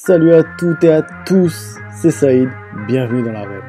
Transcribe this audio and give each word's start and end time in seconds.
Salut 0.00 0.32
à 0.32 0.44
toutes 0.44 0.84
et 0.84 0.92
à 0.92 1.02
tous, 1.26 1.74
c'est 1.92 2.12
Saïd, 2.12 2.48
bienvenue 2.86 3.24
dans 3.24 3.32
la 3.32 3.42
web. 3.42 3.62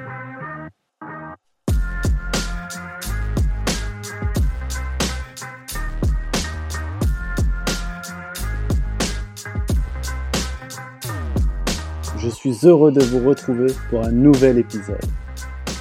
Je 12.20 12.30
suis 12.30 12.56
heureux 12.64 12.92
de 12.92 13.04
vous 13.04 13.28
retrouver 13.28 13.74
pour 13.90 14.06
un 14.06 14.12
nouvel 14.12 14.60
épisode. 14.60 15.04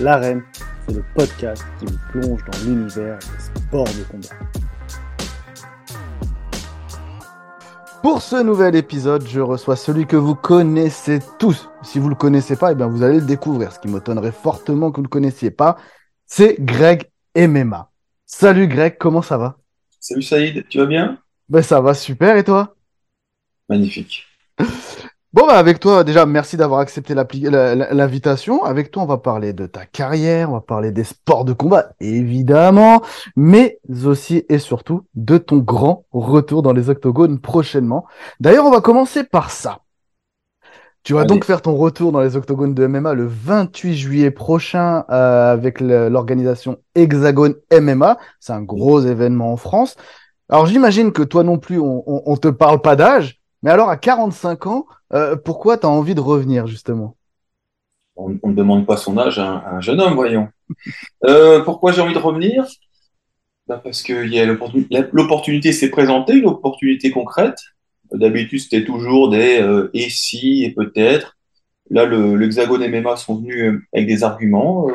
L'arène, 0.00 0.42
c'est 0.86 0.94
le 0.94 1.04
podcast 1.14 1.62
qui 1.78 1.84
vous 1.84 1.98
plonge 2.10 2.42
dans 2.50 2.58
l'univers 2.64 3.18
des 3.18 3.60
sports 3.66 3.84
de 3.84 4.02
combat. 4.10 4.57
Pour 8.02 8.22
ce 8.22 8.36
nouvel 8.36 8.76
épisode, 8.76 9.26
je 9.26 9.40
reçois 9.40 9.74
celui 9.74 10.06
que 10.06 10.16
vous 10.16 10.36
connaissez 10.36 11.18
tous. 11.40 11.68
Si 11.82 11.98
vous 11.98 12.04
ne 12.04 12.10
le 12.10 12.16
connaissez 12.16 12.54
pas, 12.54 12.70
eh 12.70 12.74
bien 12.76 12.86
vous 12.86 13.02
allez 13.02 13.18
le 13.18 13.26
découvrir. 13.26 13.72
Ce 13.72 13.80
qui 13.80 13.88
m'étonnerait 13.88 14.30
fortement 14.30 14.90
que 14.90 14.96
vous 14.96 15.02
ne 15.02 15.06
le 15.06 15.10
connaissiez 15.10 15.50
pas, 15.50 15.76
c'est 16.24 16.56
Greg 16.60 17.10
MMA. 17.36 17.90
Salut 18.24 18.68
Greg, 18.68 18.98
comment 18.98 19.22
ça 19.22 19.36
va? 19.36 19.58
Salut 19.98 20.22
Saïd, 20.22 20.64
tu 20.68 20.78
vas 20.78 20.86
bien? 20.86 21.18
Ben 21.48 21.62
ça 21.62 21.80
va 21.80 21.92
super 21.92 22.36
et 22.36 22.44
toi? 22.44 22.76
Magnifique. 23.68 24.26
Bon, 25.38 25.46
bah 25.46 25.56
avec 25.56 25.78
toi, 25.78 26.02
déjà, 26.02 26.26
merci 26.26 26.56
d'avoir 26.56 26.80
accepté 26.80 27.14
l'invitation. 27.14 28.64
Avec 28.64 28.90
toi, 28.90 29.04
on 29.04 29.06
va 29.06 29.18
parler 29.18 29.52
de 29.52 29.66
ta 29.66 29.86
carrière, 29.86 30.50
on 30.50 30.54
va 30.54 30.60
parler 30.60 30.90
des 30.90 31.04
sports 31.04 31.44
de 31.44 31.52
combat, 31.52 31.90
évidemment, 32.00 33.02
mais 33.36 33.78
aussi 34.04 34.44
et 34.48 34.58
surtout 34.58 35.04
de 35.14 35.38
ton 35.38 35.58
grand 35.58 36.06
retour 36.10 36.62
dans 36.62 36.72
les 36.72 36.90
octogones 36.90 37.38
prochainement. 37.38 38.04
D'ailleurs, 38.40 38.66
on 38.66 38.72
va 38.72 38.80
commencer 38.80 39.22
par 39.22 39.52
ça. 39.52 39.78
Tu 41.04 41.12
vas 41.14 41.24
donc 41.24 41.44
faire 41.44 41.62
ton 41.62 41.76
retour 41.76 42.10
dans 42.10 42.20
les 42.20 42.34
octogones 42.34 42.74
de 42.74 42.88
MMA 42.88 43.14
le 43.14 43.28
28 43.28 43.94
juillet 43.94 44.32
prochain 44.32 45.04
euh, 45.08 45.52
avec 45.52 45.80
l'organisation 45.80 46.78
Hexagone 46.96 47.54
MMA. 47.72 48.18
C'est 48.40 48.54
un 48.54 48.62
gros 48.62 49.02
événement 49.02 49.52
en 49.52 49.56
France. 49.56 49.94
Alors 50.48 50.66
j'imagine 50.66 51.12
que 51.12 51.22
toi 51.22 51.44
non 51.44 51.58
plus, 51.58 51.78
on, 51.78 52.02
on, 52.08 52.22
on 52.26 52.36
te 52.36 52.48
parle 52.48 52.80
pas 52.80 52.96
d'âge, 52.96 53.38
mais 53.62 53.70
alors, 53.70 53.88
à 53.88 53.96
45 53.96 54.66
ans, 54.66 54.86
euh, 55.12 55.36
pourquoi 55.36 55.78
tu 55.78 55.86
as 55.86 55.88
envie 55.88 56.14
de 56.14 56.20
revenir, 56.20 56.66
justement? 56.66 57.16
On 58.16 58.30
ne 58.30 58.54
demande 58.54 58.84
pas 58.86 58.96
son 58.96 59.16
âge 59.16 59.38
à 59.38 59.64
un, 59.68 59.80
jeune 59.80 60.00
homme, 60.00 60.14
voyons. 60.14 60.48
Euh, 61.24 61.62
pourquoi 61.62 61.92
j'ai 61.92 62.02
envie 62.02 62.12
de 62.12 62.18
revenir? 62.18 62.66
Bah, 63.66 63.80
Parce 63.82 64.02
que 64.02 64.12
l'opportunité 65.12 65.72
s'est 65.72 65.88
présentée, 65.88 66.34
une 66.34 66.46
opportunité 66.46 67.10
concrète. 67.10 67.58
D'habitude, 68.12 68.60
c'était 68.60 68.84
toujours 68.84 69.30
des 69.30 69.60
euh, 69.60 69.90
et 69.94 70.10
si 70.10 70.64
et 70.64 70.72
peut-être. 70.72 71.38
Là, 71.90 72.04
l'Hexagone 72.04 72.84
le, 72.84 73.00
MMA 73.00 73.16
sont 73.16 73.36
venus 73.36 73.80
avec 73.94 74.06
des 74.06 74.22
arguments 74.22 74.88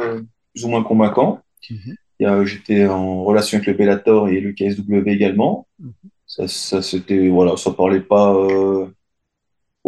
plus 0.53 0.65
ou 0.65 0.67
moins 0.67 0.83
convaincants. 0.83 1.41
Mhm. 1.71 2.45
J'étais 2.45 2.85
en 2.85 3.23
relation 3.23 3.57
avec 3.57 3.67
le 3.67 3.73
Bellator 3.73 4.29
et 4.29 4.39
le 4.39 4.53
KSW 4.53 5.07
également. 5.07 5.67
Mhm 5.79 5.91
ça, 6.35 6.47
ça 6.47 6.81
c'était 6.81 7.29
voilà, 7.29 7.57
ça 7.57 7.71
parlait 7.71 8.01
pas 8.01 8.33
euh, 8.33 8.87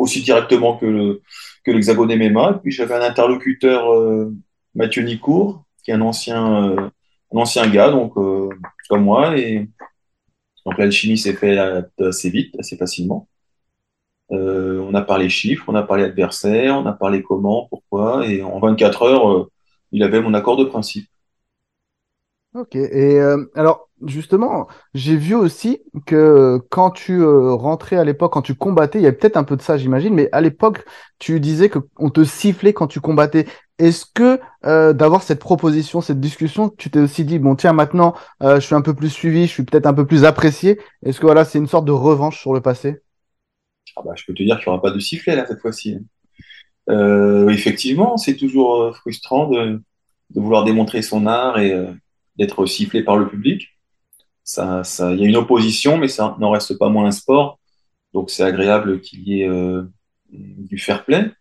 aussi 0.06 0.22
directement 0.22 0.78
que 0.78 0.86
le 0.86 1.22
que 1.64 1.72
l'Hexagone 1.72 2.16
MMA. 2.16 2.62
Puis 2.64 2.72
j'avais 2.72 2.96
un 2.96 3.02
interlocuteur, 3.02 3.92
euh, 3.94 4.34
Mathieu 4.76 5.04
Nicourt, 5.04 5.66
qui 5.84 5.92
est 5.92 5.96
un 5.96 6.02
ancien 6.02 6.70
euh, 6.70 6.90
un 7.34 7.38
ancien 7.38 7.68
gars, 7.68 7.92
donc 7.92 8.14
comme 8.88 9.04
moi, 9.04 9.38
et 9.38 9.68
donc 10.66 10.78
l'alchimie 10.78 11.18
s'est 11.18 11.34
fait 11.34 11.58
assez 11.58 12.30
vite, 12.30 12.56
assez 12.60 12.78
facilement. 12.78 13.28
on 14.30 14.94
a 14.94 15.02
parlé 15.02 15.28
chiffres, 15.28 15.66
on 15.68 15.76
a 15.76 15.84
parlé 15.84 16.04
adversaire, 16.04 16.78
on 16.78 16.86
a 16.86 16.94
parlé 16.94 17.24
comment, 17.24 17.68
pourquoi, 17.70 18.28
et 18.28 18.42
en 18.44 18.60
24 18.60 19.02
heures, 19.04 19.48
il 19.92 20.04
avait 20.04 20.22
mon 20.22 20.34
accord 20.34 20.56
de 20.58 20.66
principe. 20.66 21.08
Ok, 22.54 22.76
et 22.76 23.20
alors 23.56 23.85
justement, 24.06 24.68
j'ai 24.94 25.16
vu 25.16 25.36
aussi 25.36 25.82
que 26.06 26.60
quand 26.70 26.92
tu 26.92 27.22
euh, 27.22 27.54
rentrais 27.54 27.96
à 27.96 28.04
l'époque, 28.04 28.34
quand 28.34 28.42
tu 28.42 28.56
combattais, 28.56 29.00
il 29.00 29.04
y 29.04 29.08
avait 29.08 29.16
peut-être 29.16 29.38
un 29.38 29.44
peu 29.44 29.56
de 29.56 29.62
ça, 29.62 29.78
j'imagine, 29.78 30.14
mais 30.14 30.30
à 30.32 30.42
l'époque, 30.42 30.86
tu 31.20 31.40
disais 31.40 31.70
qu'on 31.70 32.10
te 32.10 32.24
sifflait 32.24 32.74
quand 32.74 32.88
tu 32.88 33.00
combattais. 33.00 33.46
Est-ce 33.78 34.06
que 34.06 34.40
euh, 34.66 34.94
d'avoir 34.94 35.24
cette 35.24 35.40
proposition, 35.40 36.02
cette 36.02 36.20
discussion, 36.20 36.70
tu 36.70 36.90
t'es 36.90 37.00
aussi 37.00 37.26
dit, 37.26 37.40
bon, 37.40 37.56
tiens, 37.56 37.74
maintenant, 37.74 38.16
euh, 38.44 38.60
je 38.60 38.66
suis 38.66 38.76
un 38.76 38.82
peu 38.82 38.94
plus 38.94 39.10
suivi, 39.10 39.48
je 39.48 39.52
suis 39.52 39.64
peut-être 39.64 39.86
un 39.86 39.94
peu 39.94 40.06
plus 40.06 40.26
apprécié. 40.26 40.80
Est-ce 41.04 41.20
que 41.20 41.26
voilà, 41.26 41.46
c'est 41.46 41.60
une 41.60 41.68
sorte 41.68 41.86
de 41.86 41.92
revanche 41.92 42.40
sur 42.40 42.54
le 42.54 42.62
passé? 42.62 43.02
Ah 43.96 44.02
bah, 44.06 44.12
Je 44.16 44.24
peux 44.26 44.34
te 44.34 44.44
dire 44.44 44.58
qu'il 44.58 44.68
n'y 44.68 44.74
aura 44.74 44.82
pas 44.82 44.92
de 44.92 45.00
sifflet 45.00 45.36
là 45.36 45.46
cette 45.46 45.60
fois-ci. 45.60 45.98
effectivement, 46.88 48.18
c'est 48.18 48.36
toujours 48.36 48.96
frustrant 48.96 49.50
de, 49.50 49.82
vouloir 50.34 50.64
démontrer 50.64 51.02
son 51.02 51.28
art 51.28 51.60
et 51.60 51.74
d'être 52.38 52.66
sifflé 52.66 53.04
par 53.04 53.18
le 53.18 53.30
public 53.30 53.75
ça, 54.46 54.84
ça, 54.84 55.12
il 55.12 55.20
y 55.20 55.26
a 55.26 55.28
une 55.28 55.36
opposition, 55.36 55.98
mais 55.98 56.08
ça 56.08 56.38
n'en 56.40 56.52
reste 56.52 56.78
pas 56.78 56.88
moins 56.88 57.08
un 57.08 57.12
sport. 57.12 57.60
Donc 58.14 58.30
c'est 58.30 58.44
agréable 58.44 59.02
qu'il 59.02 59.28
y 59.28 59.42
ait 59.42 59.50
euh, 59.50 59.84
du 60.32 60.78
fair 60.78 61.04
play 61.04 61.32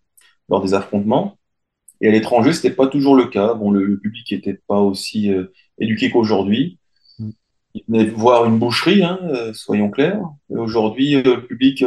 lors 0.49 0.63
des 0.63 0.75
affrontements. 0.75 1.39
Et 2.01 2.09
à 2.09 2.11
l'étranger, 2.11 2.53
c'était 2.53 2.75
pas 2.75 2.89
toujours 2.89 3.15
le 3.15 3.27
cas. 3.27 3.55
Bon, 3.55 3.71
le, 3.71 3.99
public 3.99 4.33
n'était 4.33 4.59
pas 4.67 4.81
aussi 4.81 5.31
euh, 5.31 5.53
éduqué 5.79 6.11
qu'aujourd'hui. 6.11 6.79
Mm. 7.19 7.31
Il 7.75 7.85
venait 7.89 8.05
voir 8.07 8.47
une 8.47 8.59
boucherie, 8.59 9.05
hein, 9.05 9.21
euh, 9.23 9.53
soyons 9.53 9.91
clairs. 9.91 10.23
Aujourd'hui, 10.49 11.23
le 11.23 11.47
public 11.47 11.85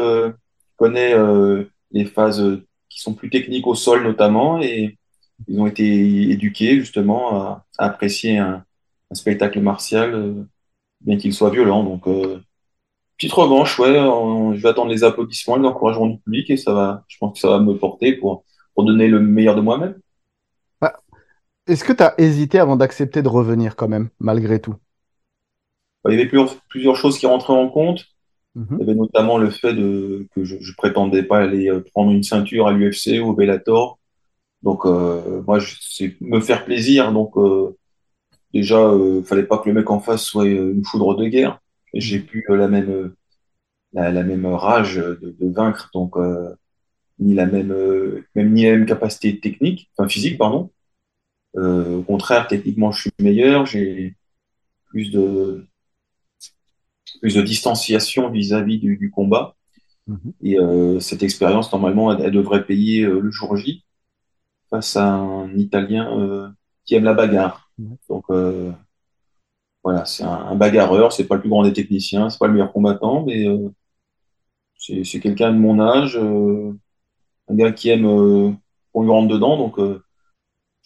connaît 0.75 1.15
les 1.91 2.05
phases 2.05 2.61
qui 2.89 3.01
sont 3.01 3.15
plus 3.15 3.31
techniques 3.31 3.65
au 3.65 3.73
sol 3.73 4.03
notamment, 4.03 4.61
et 4.61 4.97
ils 5.47 5.59
ont 5.59 5.65
été 5.65 6.29
éduqués 6.29 6.75
justement 6.79 7.41
à, 7.41 7.65
apprécier 7.79 8.37
un, 8.37 8.63
un 9.09 9.15
spectacle 9.15 9.59
martial 9.61 10.45
bien 11.01 11.17
qu'il 11.17 11.33
soit 11.33 11.49
violent. 11.49 11.83
Donc, 11.83 12.07
euh, 12.07 12.39
petite 13.17 13.33
revanche, 13.33 13.79
ouais, 13.79 13.93
je 13.93 14.61
vais 14.61 14.69
attendre 14.69 14.91
les 14.91 15.03
applaudissements, 15.03 15.57
l'encouragement 15.57 16.07
du 16.07 16.19
public 16.19 16.49
et 16.49 16.57
ça 16.57 16.73
va, 16.73 17.03
je 17.07 17.17
pense 17.17 17.33
que 17.33 17.39
ça 17.39 17.49
va 17.49 17.59
me 17.59 17.77
porter 17.77 18.13
pour, 18.13 18.43
pour 18.73 18.85
donner 18.85 19.07
le 19.07 19.19
meilleur 19.19 19.55
de 19.55 19.61
moi-même. 19.61 19.95
Bah, 20.81 20.93
est-ce 21.65 21.83
que 21.83 21.93
tu 21.93 22.03
as 22.03 22.13
hésité 22.17 22.59
avant 22.59 22.75
d'accepter 22.75 23.21
de 23.21 23.27
revenir 23.27 23.75
quand 23.75 23.87
même, 23.87 24.09
malgré 24.19 24.59
tout? 24.59 24.75
Il 26.07 26.11
y 26.11 26.21
avait 26.21 26.29
plusieurs, 26.69 26.95
choses 26.95 27.17
qui 27.17 27.25
rentraient 27.25 27.53
en 27.53 27.69
compte. 27.69 28.05
Mhm. 28.55 28.67
Il 28.71 28.79
y 28.79 28.83
avait 28.83 28.95
notamment 28.95 29.37
le 29.37 29.49
fait 29.49 29.73
de, 29.73 30.27
que 30.35 30.43
je, 30.43 30.57
je 30.59 30.73
prétendais 30.77 31.23
pas 31.23 31.39
aller 31.39 31.69
euh, 31.69 31.83
prendre 31.93 32.11
une 32.11 32.23
ceinture 32.23 32.67
à 32.67 32.71
l'UFC 32.71 33.19
ou 33.19 33.29
au 33.29 33.33
Bellator. 33.33 33.99
Donc, 34.63 34.85
euh, 34.85 35.41
moi, 35.45 35.59
c'est 35.81 36.15
me 36.21 36.39
faire 36.39 36.65
plaisir. 36.65 37.11
Donc, 37.11 37.37
déjà, 38.53 38.79
euh, 38.79 39.23
fallait 39.23 39.43
pas 39.43 39.57
que 39.59 39.69
le 39.69 39.75
mec 39.75 39.89
en 39.89 39.99
face 39.99 40.23
soit 40.23 40.45
euh, 40.45 40.73
une 40.73 40.85
foudre 40.85 41.15
de 41.15 41.27
guerre. 41.27 41.59
J'ai 41.93 42.19
plus 42.19 42.45
euh, 42.49 42.55
la 42.57 42.67
même 42.67 43.13
la, 43.93 44.11
la, 44.11 44.23
même 44.23 44.45
rage 44.45 44.97
de, 44.97 45.35
de 45.39 45.53
vaincre, 45.53 45.89
donc 45.93 46.15
ni 47.19 47.33
la 47.33 47.45
même 47.45 47.73
même 48.35 48.53
ni 48.53 48.63
la 48.63 48.71
même 48.71 48.85
capacité 48.85 49.39
technique, 49.39 49.89
enfin 49.97 50.07
physique, 50.09 50.37
pardon. 50.37 50.71
au 51.55 52.03
contraire, 52.03 52.47
techniquement, 52.47 52.91
je 52.91 53.01
suis 53.01 53.11
meilleur. 53.19 53.65
J'ai 53.65 54.15
plus 54.89 55.11
de 55.11 55.67
plus 57.19 57.35
de 57.35 57.41
distanciation 57.41 58.29
vis-à-vis 58.29 58.79
du, 58.79 58.97
du, 58.97 59.11
combat. 59.11 59.55
Mm-hmm. 60.09 60.33
Et 60.41 60.59
euh, 60.59 60.99
cette 60.99 61.23
expérience, 61.23 61.71
normalement, 61.71 62.11
elle, 62.11 62.25
elle 62.25 62.31
devrait 62.31 62.65
payer 62.65 63.03
euh, 63.03 63.19
le 63.19 63.31
jour 63.31 63.55
J 63.57 63.83
face 64.69 64.95
à 64.95 65.05
un 65.05 65.55
Italien 65.55 66.19
euh, 66.19 66.49
qui 66.85 66.95
aime 66.95 67.05
la 67.05 67.13
bagarre. 67.13 67.66
Donc 67.77 68.25
euh, 68.29 68.71
voilà, 69.83 70.05
c'est 70.05 70.23
un, 70.23 70.55
bagarreur, 70.55 71.13
c'est 71.13 71.27
pas 71.27 71.35
le 71.35 71.41
plus 71.41 71.49
grand 71.49 71.63
des 71.63 71.73
techniciens, 71.73 72.29
c'est 72.29 72.39
pas 72.39 72.47
le 72.47 72.53
meilleur 72.53 72.73
combattant, 72.73 73.23
mais 73.23 73.47
euh, 73.47 73.69
c'est 74.77 75.19
quelqu'un 75.19 75.53
de 75.53 75.57
mon 75.57 75.79
âge, 75.79 76.17
euh, 76.17 76.73
un 77.49 77.55
gars 77.55 77.71
qui 77.71 77.89
aime 77.89 78.03
qu'on 78.93 79.03
lui 79.03 79.09
rentre 79.09 79.27
dedans, 79.27 79.57
donc 79.57 79.79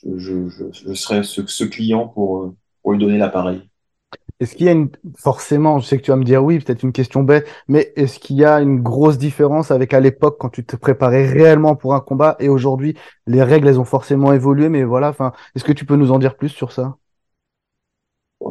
je, 0.04 0.18
je, 0.50 0.72
je, 0.72 0.94
serai 0.94 1.24
ce, 1.24 1.46
ce 1.46 1.64
client 1.64 2.08
pour, 2.08 2.54
pour 2.82 2.92
lui 2.92 3.00
donner 3.00 3.18
l'appareil. 3.18 3.71
Est-ce 4.42 4.56
qu'il 4.56 4.66
y 4.66 4.70
a 4.70 4.72
une, 4.72 4.90
forcément, 5.18 5.78
je 5.78 5.86
sais 5.86 5.98
que 6.00 6.02
tu 6.02 6.10
vas 6.10 6.18
me 6.18 6.24
dire 6.24 6.44
oui, 6.44 6.58
peut-être 6.58 6.82
une 6.82 6.92
question 6.92 7.22
bête, 7.22 7.48
mais 7.68 7.94
est-ce 7.96 8.18
qu'il 8.18 8.38
y 8.38 8.44
a 8.44 8.60
une 8.60 8.82
grosse 8.82 9.20
différence 9.20 9.70
avec 9.70 9.94
à 9.94 10.00
l'époque 10.00 10.38
quand 10.40 10.50
tu 10.50 10.66
te 10.66 10.76
préparais 10.76 11.28
réellement 11.28 11.76
pour 11.76 11.94
un 11.94 12.00
combat 12.00 12.38
et 12.40 12.50
aujourd'hui, 12.50 12.96
les 13.28 13.44
règles, 13.44 13.68
elles 13.68 13.80
ont 13.80 13.86
forcément 13.86 14.34
évolué, 14.34 14.68
mais 14.68 14.84
voilà, 14.84 15.10
enfin, 15.10 15.32
est-ce 15.56 15.64
que 15.64 15.72
tu 15.72 15.86
peux 15.86 15.96
nous 15.96 16.12
en 16.12 16.18
dire 16.18 16.38
plus 16.38 16.50
sur 16.50 16.72
ça? 16.72 16.98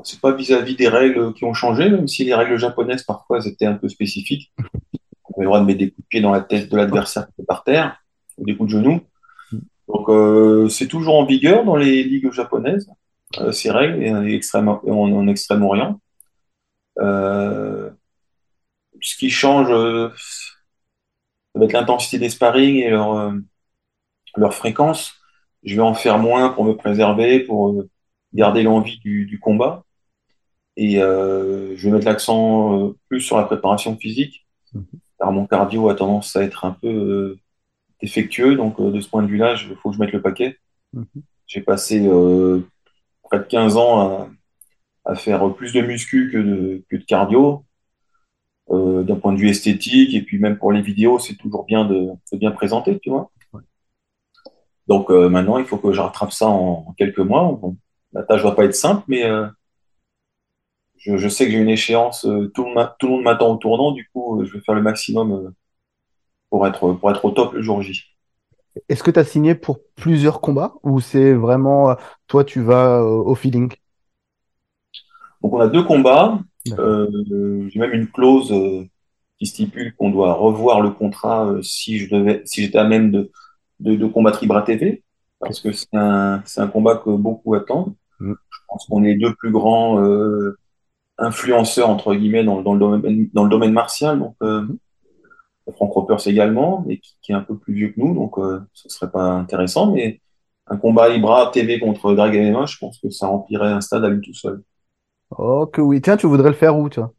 C'est 0.05 0.21
pas 0.21 0.33
vis-à-vis 0.33 0.77
des 0.77 0.87
règles 0.87 1.35
qui 1.35 1.45
ont 1.45 1.55
changé, 1.55 1.91
même 1.91 2.07
si 2.07 2.25
les 2.25 2.35
règles 2.35 2.57
japonaises, 2.57 3.03
parfois, 3.03 3.39
elles 3.39 3.49
étaient 3.49 3.67
un 3.67 3.75
peu 3.75 3.89
spécifiques. 3.89 4.53
On 5.25 5.35
avait 5.35 5.43
le 5.43 5.47
droit 5.47 5.61
de 5.61 5.65
mettre 5.65 5.81
des 5.81 5.91
coups 5.91 6.05
de 6.05 6.09
pied 6.09 6.21
dans 6.21 6.31
la 6.31 6.41
tête 6.41 6.71
de 6.71 6.77
l'adversaire 6.77 7.27
par 7.49 7.65
terre, 7.65 8.01
ou 8.39 8.45
des 8.45 8.57
coups 8.57 8.73
de 8.73 8.79
genoux. 8.79 9.01
Donc, 9.89 10.09
euh, 10.09 10.69
c'est 10.69 10.87
toujours 10.87 11.19
en 11.19 11.27
vigueur 11.27 11.65
dans 11.65 11.75
les 11.75 12.05
ligues 12.05 12.31
japonaises. 12.31 12.89
Euh, 13.39 13.53
ces 13.53 13.71
règles 13.71 14.03
et 14.03 14.11
en, 14.11 14.25
extrême, 14.25 14.69
en, 14.69 15.29
Extrême-Orient. 15.29 16.01
Euh, 16.99 17.91
ce 19.01 19.17
qui 19.17 19.31
change, 19.31 19.69
ça 19.69 21.59
va 21.59 21.65
être 21.65 21.73
l'intensité 21.73 22.19
des 22.19 22.29
sparring 22.29 22.77
et 22.77 22.91
leur, 22.91 23.17
euh, 23.17 23.33
leur 24.37 24.53
fréquence. 24.53 25.15
Je 25.63 25.77
vais 25.77 25.83
en 25.83 25.95
faire 25.95 26.19
moins 26.19 26.51
pour 26.51 26.65
me 26.65 26.75
préserver, 26.75 27.41
pour 27.41 27.85
garder 28.35 28.63
l'envie 28.65 28.99
du, 28.99 29.27
du, 29.27 29.39
combat. 29.39 29.85
Et 30.77 30.95
je 30.97 31.77
vais 31.77 31.91
mettre 31.91 32.07
l'accent 32.07 32.95
plus 33.09 33.21
sur 33.21 33.37
la 33.37 33.45
préparation 33.45 33.97
physique, 33.97 34.47
car 35.19 35.31
mon 35.33 35.47
cardio 35.47 35.89
a 35.91 35.95
tendance 35.95 36.35
à 36.37 36.43
être 36.43 36.65
un 36.65 36.73
peu 36.73 37.37
défectueux. 38.01 38.57
Donc, 38.57 38.81
de 38.81 39.01
ce 39.01 39.09
point 39.09 39.23
de 39.23 39.29
vue-là, 39.29 39.55
il 39.55 39.77
faut 39.77 39.91
que 39.91 39.97
je 39.97 40.01
mette 40.01 40.13
le 40.13 40.23
paquet. 40.23 40.59
Mmh. 40.95 41.03
J'ai 41.47 41.61
passé 41.61 42.09
près 43.31 43.39
de 43.39 43.45
15 43.45 43.77
ans 43.77 44.01
à, 44.01 44.31
à, 45.13 45.15
faire 45.15 45.55
plus 45.55 45.73
de 45.73 45.81
muscu 45.81 46.31
que 46.33 46.39
de, 46.39 46.85
que 46.91 46.97
de 46.97 47.05
cardio. 47.05 47.65
Euh, 48.71 49.03
d'un 49.03 49.17
point 49.17 49.33
de 49.33 49.39
vue 49.39 49.49
esthétique 49.49 50.15
et 50.15 50.23
puis 50.23 50.39
même 50.39 50.57
pour 50.57 50.71
les 50.71 50.81
vidéos, 50.81 51.19
c'est 51.19 51.35
toujours 51.35 51.65
bien 51.65 51.85
de, 51.85 52.11
de, 52.33 52.39
bien 52.39 52.53
présenter, 52.53 53.01
tu 53.01 53.11
vois. 53.11 53.31
Donc 54.87 55.11
euh, 55.11 55.29
maintenant, 55.29 55.59
il 55.59 55.65
faut 55.65 55.77
que 55.79 55.93
je 55.93 56.01
rattrape 56.01 56.33
ça 56.33 56.47
en, 56.47 56.85
en 56.89 56.93
quelques 56.93 57.19
mois. 57.19 57.59
Bon, 57.61 57.77
la 58.13 58.23
tâche 58.23 58.43
va 58.43 58.53
pas 58.53 58.65
être 58.65 58.75
simple, 58.75 59.03
mais 59.09 59.25
euh, 59.25 59.47
je, 60.99 61.17
je, 61.17 61.29
sais 61.29 61.47
que 61.47 61.53
j'ai 61.53 61.59
une 61.59 61.69
échéance. 61.69 62.21
Tout, 62.55 62.65
le, 62.65 62.97
tout 62.99 63.07
le 63.07 63.13
monde 63.15 63.25
m'attend 63.25 63.53
au 63.53 63.57
tournant, 63.57 63.91
du 63.93 64.09
coup, 64.13 64.45
je 64.45 64.53
vais 64.53 64.61
faire 64.61 64.75
le 64.77 64.83
maximum 64.83 65.53
pour 66.51 66.67
être 66.67 66.93
pour 66.93 67.11
être 67.11 67.25
au 67.25 67.31
top 67.33 67.55
le 67.55 67.63
jour 67.63 67.83
J. 67.83 68.05
Est-ce 68.89 69.03
que 69.03 69.11
tu 69.11 69.19
as 69.19 69.25
signé 69.25 69.55
pour 69.55 69.81
plusieurs 69.97 70.41
combats 70.41 70.75
ou 70.83 71.01
c'est 71.01 71.33
vraiment 71.35 71.97
toi 72.27 72.45
tu 72.45 72.61
vas 72.61 73.03
au 73.03 73.35
feeling? 73.35 73.73
Donc 75.43 75.53
on 75.53 75.61
a 75.61 75.69
deux 75.69 75.83
combats. 75.83 76.39
Euh, 76.79 77.69
j'ai 77.69 77.81
même 77.81 77.93
une 77.93 78.09
clause 78.09 78.53
euh, 78.53 78.85
qui 79.41 79.47
stipule 79.47 79.95
qu'on 79.97 80.11
doit 80.11 80.35
revoir 80.35 80.81
le 80.83 80.91
contrat 80.91 81.47
euh, 81.47 81.63
si 81.63 81.99
je 81.99 82.15
devais, 82.15 82.43
si 82.45 82.63
j'étais 82.63 82.79
à 82.79 82.85
même 82.85 83.11
de, 83.11 83.31
de, 83.81 83.97
de 83.97 84.07
combattre 84.07 84.43
Ibra 84.43 84.63
TV, 84.63 85.03
parce 85.41 85.61
que 85.61 85.73
c'est 85.73 85.89
un, 85.95 86.43
combat 86.71 86.97
que 86.97 87.11
beaucoup 87.11 87.55
attendent. 87.55 87.95
Mm. 88.21 88.35
Je 88.51 88.59
pense 88.69 88.87
qu'on 88.87 89.03
est 89.03 89.15
les 89.15 89.19
deux 89.19 89.35
plus 89.35 89.51
grands 89.51 90.05
euh, 90.05 90.59
influenceurs 91.19 91.89
entre 91.89 92.15
guillemets 92.15 92.45
dans, 92.45 92.61
dans, 92.61 92.75
le 92.75 92.81
domaine 92.81 93.31
dans 93.33 93.45
le 93.45 93.51
domaine 93.51 93.73
martial. 93.73 94.19
Donc 94.19 94.37
euh, 94.43 94.61
mm. 94.61 94.79
Frank 95.73 95.93
Ropers 95.93 96.27
également, 96.27 96.85
mais 96.87 96.99
qui, 96.99 97.17
qui, 97.23 97.33
est 97.33 97.35
un 97.35 97.43
peu 97.43 97.57
plus 97.57 97.75
vieux 97.75 97.89
que 97.89 98.01
nous, 98.01 98.15
donc 98.15 98.39
euh, 98.39 98.61
ce 98.73 98.89
serait 98.89 99.11
pas 99.11 99.25
intéressant. 99.25 99.93
Mais 99.93 100.21
un 100.67 100.77
combat 100.77 101.09
Ibra 101.11 101.51
TV 101.53 101.81
contre 101.81 102.15
Drag 102.15 102.35
MMA, 102.35 102.67
je 102.67 102.79
pense 102.79 102.99
que 102.99 103.11
ça 103.11 103.27
remplirait 103.27 103.69
un 103.69 103.81
stade 103.81 104.05
à 104.05 104.09
lui 104.09 104.21
tout 104.21 104.35
seul. 104.35 104.63
Oh 105.37 105.67
que 105.67 105.81
oui. 105.81 106.01
Tiens, 106.01 106.17
tu 106.17 106.27
voudrais 106.27 106.51
le 106.51 106.55
faire 106.55 106.77
où, 106.77 106.89
tu 106.89 107.01
vois 107.01 107.13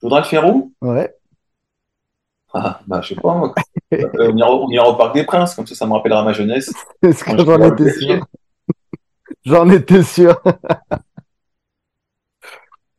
Je 0.00 0.06
voudrais 0.06 0.20
le 0.20 0.26
faire 0.26 0.54
où? 0.54 0.72
Ouais. 0.80 1.14
Ah, 2.54 2.80
bah, 2.86 3.00
je 3.02 3.14
sais 3.14 3.20
pas. 3.20 3.34
Moi. 3.34 3.54
on, 3.92 4.36
ira, 4.36 4.54
on, 4.54 4.70
ira, 4.70 4.88
au 4.88 4.96
Parc 4.96 5.14
des 5.14 5.24
Princes, 5.24 5.54
comme 5.54 5.66
ça, 5.66 5.74
ça 5.74 5.86
me 5.86 5.92
rappellera 5.92 6.22
ma 6.24 6.32
jeunesse. 6.32 6.72
Est-ce 7.02 7.24
que 7.24 7.38
j'en 7.44 7.60
étais 7.62 7.92
sûr 7.92 8.26
J'en 9.44 9.68
étais 9.70 10.02
sûr. 10.02 10.40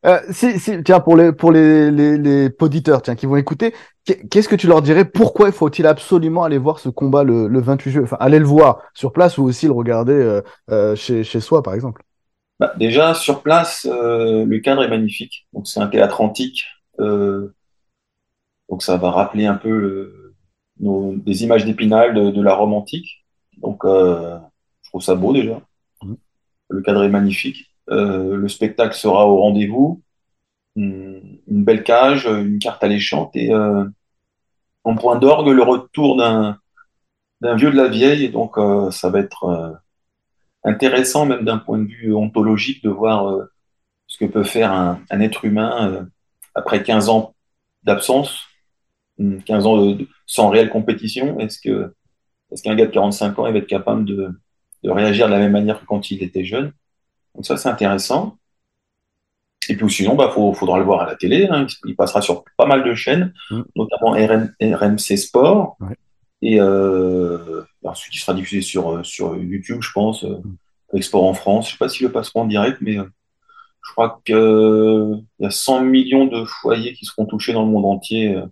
Euh, 0.06 0.20
si, 0.32 0.60
si, 0.60 0.82
tiens, 0.84 1.00
pour 1.00 1.18
les, 1.18 1.34
pour 1.34 1.52
les, 1.52 1.92
les, 1.92 2.18
les 2.18 2.50
poditeurs, 2.50 3.02
tiens, 3.02 3.16
qui 3.16 3.26
vont 3.26 3.36
écouter, 3.36 3.74
qu'est-ce 4.06 4.48
que 4.48 4.56
tu 4.56 4.68
leur 4.68 4.82
dirais? 4.82 5.06
Pourquoi 5.06 5.52
faut-il 5.52 5.86
absolument 5.88 6.44
aller 6.44 6.58
voir 6.58 6.80
ce 6.80 6.90
combat 6.90 7.24
le, 7.24 7.48
le 7.48 7.60
28 7.60 7.92
juillet? 7.92 8.06
Enfin, 8.06 8.18
aller 8.20 8.40
le 8.40 8.46
voir 8.46 8.82
sur 8.94 9.12
place 9.12 9.38
ou 9.38 9.44
aussi 9.44 9.66
le 9.68 9.74
regarder 9.74 10.14
euh, 10.14 10.42
euh, 10.72 10.96
chez, 10.96 11.24
chez 11.24 11.40
soi, 11.40 11.64
par 11.64 11.74
exemple? 11.74 12.04
Bah, 12.60 12.74
déjà, 12.78 13.14
sur 13.14 13.42
place, 13.42 13.88
euh, 13.90 14.46
le 14.46 14.60
cadre 14.60 14.84
est 14.84 14.90
magnifique. 14.90 15.48
Donc, 15.54 15.68
c'est 15.68 15.80
un 15.80 15.88
théâtre 15.88 16.22
antique. 16.22 16.66
Euh, 17.00 17.54
donc, 18.70 18.84
ça 18.84 18.98
va 18.98 19.12
rappeler 19.12 19.46
un 19.46 19.56
peu 19.56 19.70
le, 19.78 20.36
nos, 20.80 21.16
des 21.16 21.44
images 21.44 21.66
d'épinal 21.66 22.14
de, 22.14 22.32
de, 22.32 22.42
la 22.42 22.54
Rome 22.54 22.74
antique. 22.74 23.26
Donc, 23.58 23.86
euh, 23.86 24.38
je 24.84 24.90
trouve 24.90 25.02
ça 25.02 25.16
beau 25.16 25.34
déjà. 25.34 25.62
Mmh. 26.02 26.14
Le 26.70 26.82
cadre 26.82 27.04
est 27.04 27.10
magnifique. 27.10 27.69
Euh, 27.92 28.36
le 28.36 28.48
spectacle 28.48 28.96
sera 28.96 29.28
au 29.28 29.38
rendez-vous. 29.38 30.02
Une, 30.76 31.40
belle 31.48 31.84
cage, 31.84 32.26
une 32.26 32.60
carte 32.60 32.84
alléchante 32.84 33.36
et 33.36 33.52
euh, 33.52 33.84
en 34.84 34.96
point 34.96 35.18
d'orgue, 35.18 35.50
le 35.50 35.64
retour 35.64 36.16
d'un 36.16 36.58
vieux 37.56 37.72
de 37.72 37.76
la 37.76 37.88
vieille. 37.88 38.30
Donc, 38.30 38.58
euh, 38.58 38.92
ça 38.92 39.10
va 39.10 39.20
être 39.20 39.82
intéressant 40.64 41.26
même 41.26 41.44
d'un 41.46 41.58
point 41.58 41.80
de 41.80 41.88
vue 41.88 42.14
ontologique 42.14 42.84
de 42.84 42.90
voir 42.90 43.48
ce 44.08 44.18
que 44.18 44.26
peut 44.26 44.44
faire 44.44 44.72
un, 44.72 45.02
être 45.22 45.46
humain 45.46 46.08
après 46.56 46.84
15 46.84 47.10
ans 47.10 47.36
d'absence, 47.84 48.46
15 49.46 49.66
ans 49.66 49.86
de, 49.86 49.94
de, 49.94 50.08
sans 50.26 50.50
réelle 50.50 50.70
compétition. 50.70 51.40
Est-ce 51.40 51.60
que 51.60 51.94
est-ce 52.52 52.64
qu'un 52.64 52.76
gars 52.76 52.86
de 52.86 52.92
45 52.92 53.38
ans 53.40 53.44
va 53.44 53.52
être 53.52 53.68
capable 53.68 54.06
de, 54.06 54.32
de 54.84 54.90
réagir 54.90 55.28
de 55.28 55.34
la 55.34 55.40
même 55.40 55.52
manière 55.52 55.80
que 55.80 55.86
quand 55.86 56.10
il 56.12 56.24
était 56.24 56.46
jeune? 56.46 56.74
Donc 57.36 57.46
ça 57.46 57.58
c'est 57.58 57.70
intéressant. 57.70 58.38
Et 59.70 59.76
puis 59.76 59.90
sinon, 59.92 60.16
bah, 60.16 60.32
faut, 60.34 60.54
faudra 60.54 60.80
le 60.80 60.84
voir 60.84 61.02
à 61.02 61.06
la 61.06 61.16
télé. 61.16 61.48
Hein. 61.50 61.68
Il 61.86 61.96
passera 61.96 62.22
sur 62.22 62.44
pas 62.58 62.66
mal 62.66 62.84
de 62.84 62.94
chaînes, 62.96 63.34
mmh. 63.52 63.62
notamment 63.76 64.12
RM, 64.12 64.54
RMC 64.62 65.18
Sport. 65.18 65.78
Ouais. 65.80 65.96
Et 66.42 66.60
euh, 66.60 67.62
ensuite, 67.84 68.16
il 68.16 68.20
sera 68.20 68.34
diffusé 68.34 68.62
sur, 68.62 69.06
sur 69.06 69.36
YouTube, 69.36 69.82
je 69.82 69.92
pense, 69.92 70.24
euh, 70.24 70.42
avec 70.92 71.04
Sport 71.04 71.24
en 71.24 71.34
France. 71.34 71.68
Je 71.68 71.74
sais 71.74 71.78
pas 71.78 71.90
s'ils 71.90 72.08
le 72.08 72.12
passeront 72.12 72.42
en 72.42 72.46
direct, 72.46 72.78
mais 72.82 72.98
euh, 72.98 73.04
je 73.90 73.94
crois 73.94 74.22
qu'il 74.24 74.36
euh, 74.36 75.18
y 75.40 75.46
a 75.46 75.52
100 75.52 75.82
millions 75.82 76.26
de 76.26 76.46
foyers 76.46 76.94
qui 76.94 77.06
seront 77.06 77.26
touchés 77.26 77.54
dans 77.54 77.66
le 77.66 77.72
monde 77.72 77.86
entier 77.86 78.36
euh, 78.36 78.46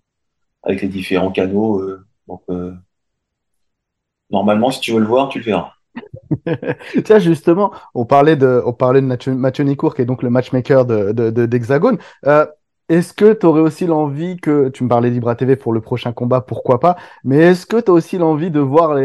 avec 0.64 0.82
les 0.82 0.88
différents 0.88 1.32
canaux. 1.32 1.80
Euh, 1.80 2.04
donc, 2.28 2.44
normalement, 4.32 4.72
si 4.72 4.82
tu 4.82 4.92
veux 4.92 5.00
le 5.00 5.06
voir, 5.06 5.30
tu 5.30 5.40
le 5.40 5.46
verras. 5.46 5.74
Tiens, 7.04 7.20
justement, 7.20 7.72
on 7.94 8.06
parlait 8.06 8.36
de, 8.36 8.62
on 8.66 8.72
de 8.72 9.00
Mathieu, 9.32 9.64
Nicourt, 9.64 9.96
qui 9.96 10.02
est 10.02 10.06
donc 10.06 10.24
le 10.24 10.30
matchmaker 10.30 10.86
d'Hexagone. 10.86 11.98
Euh, 12.26 12.46
est-ce 12.90 13.14
que 13.14 13.34
tu 13.34 13.46
aurais 13.46 13.62
aussi 13.62 13.86
l'envie 13.86 14.38
que, 14.38 14.70
tu 14.70 14.86
me 14.86 14.90
parlais 14.90 15.12
d'Ibra 15.12 15.36
TV 15.36 15.58
pour 15.58 15.74
le 15.74 15.82
prochain 15.82 16.14
combat, 16.14 16.40
pourquoi 16.40 16.80
pas, 16.80 16.96
mais 17.26 17.38
est-ce 17.38 17.66
que 17.66 17.82
tu 17.82 17.92
as 17.92 17.94
aussi 17.94 18.18
l'envie 18.18 18.50
de 18.50 18.62
voir 18.62 18.98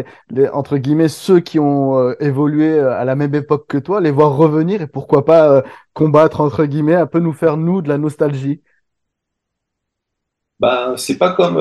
entre 0.52 0.76
guillemets, 0.76 1.08
ceux 1.08 1.40
qui 1.40 1.58
ont 1.58 1.98
euh, 1.98 2.14
évolué 2.20 2.70
euh, 2.70 2.92
à 2.96 3.04
la 3.04 3.16
même 3.16 3.34
époque 3.34 3.66
que 3.66 3.78
toi, 3.78 4.00
les 4.00 4.12
voir 4.12 4.36
revenir 4.36 4.82
et 4.82 4.86
pourquoi 4.86 5.24
pas 5.24 5.64
combattre, 5.94 6.40
entre 6.40 6.64
guillemets, 6.64 6.94
un 6.94 7.06
peu 7.06 7.18
nous 7.18 7.32
faire, 7.32 7.56
nous, 7.56 7.82
de 7.82 7.88
la 7.88 7.98
nostalgie? 7.98 8.62
Bah, 10.60 10.94
c'est 10.96 11.18
pas 11.18 11.32
comme 11.32 11.58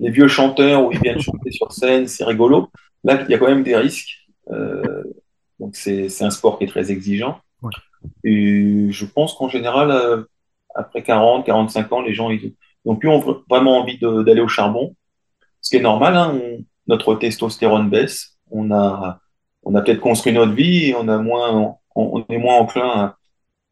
les 0.00 0.10
vieux 0.10 0.28
chanteurs 0.28 0.84
où 0.84 0.92
ils 0.92 1.00
viennent 1.00 1.20
chanter 1.20 1.50
sur 1.50 1.70
scène, 1.70 2.06
c'est 2.06 2.24
rigolo. 2.24 2.70
Là, 3.04 3.22
il 3.22 3.30
y 3.30 3.34
a 3.34 3.38
quand 3.38 3.48
même 3.48 3.62
des 3.62 3.76
risques. 3.76 4.26
donc, 5.60 5.76
c'est 5.76 6.22
un 6.22 6.30
sport 6.30 6.58
qui 6.58 6.64
est 6.64 6.68
très 6.68 6.90
exigeant. 6.90 7.40
Ouais. 7.62 7.70
Et 8.24 8.88
je 8.90 9.06
pense 9.06 9.34
qu'en 9.34 9.48
général, 9.48 10.26
après 10.74 11.02
40, 11.02 11.46
45 11.46 11.92
ans, 11.92 12.02
les 12.02 12.14
gens 12.14 12.30
ils 12.30 12.54
n'ont 12.84 12.96
plus 12.96 13.08
vraiment 13.48 13.78
envie 13.78 13.98
d'aller 13.98 14.40
au 14.40 14.48
charbon, 14.48 14.94
ce 15.60 15.70
qui 15.70 15.76
est 15.76 15.80
normal. 15.80 16.16
Hein, 16.16 16.32
on, 16.34 16.64
notre 16.86 17.14
testostérone 17.14 17.88
baisse, 17.88 18.38
on 18.50 18.70
a, 18.70 19.20
on 19.62 19.74
a 19.74 19.80
peut-être 19.80 20.00
construit 20.00 20.32
notre 20.32 20.52
vie 20.52 20.90
et 20.90 20.94
on, 20.94 21.08
a 21.08 21.18
moins, 21.18 21.76
on, 21.94 22.24
est 22.28 22.38
moins 22.38 22.56
enclin 22.56 23.16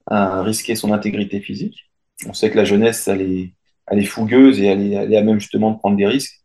à, 0.07 0.39
à, 0.39 0.43
risquer 0.43 0.75
son 0.75 0.93
intégrité 0.93 1.41
physique. 1.41 1.91
On 2.27 2.33
sait 2.33 2.51
que 2.51 2.57
la 2.57 2.65
jeunesse, 2.65 3.09
elle 3.09 3.23
est, 3.23 3.55
elle 3.87 3.99
est 3.99 4.05
fougueuse 4.05 4.61
et 4.61 4.67
elle 4.67 4.81
est, 4.81 4.95
elle 4.95 5.13
est 5.13 5.17
à 5.17 5.23
même 5.23 5.41
justement 5.41 5.73
de 5.73 5.79
prendre 5.79 5.97
des 5.97 6.07
risques. 6.07 6.42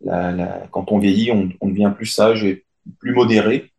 La, 0.00 0.32
la, 0.32 0.66
quand 0.70 0.92
on 0.92 0.98
vieillit, 0.98 1.32
on, 1.32 1.48
on 1.60 1.68
devient 1.68 1.92
plus 1.94 2.06
sage 2.06 2.44
et 2.44 2.64
plus 2.98 3.14
modéré. 3.14 3.72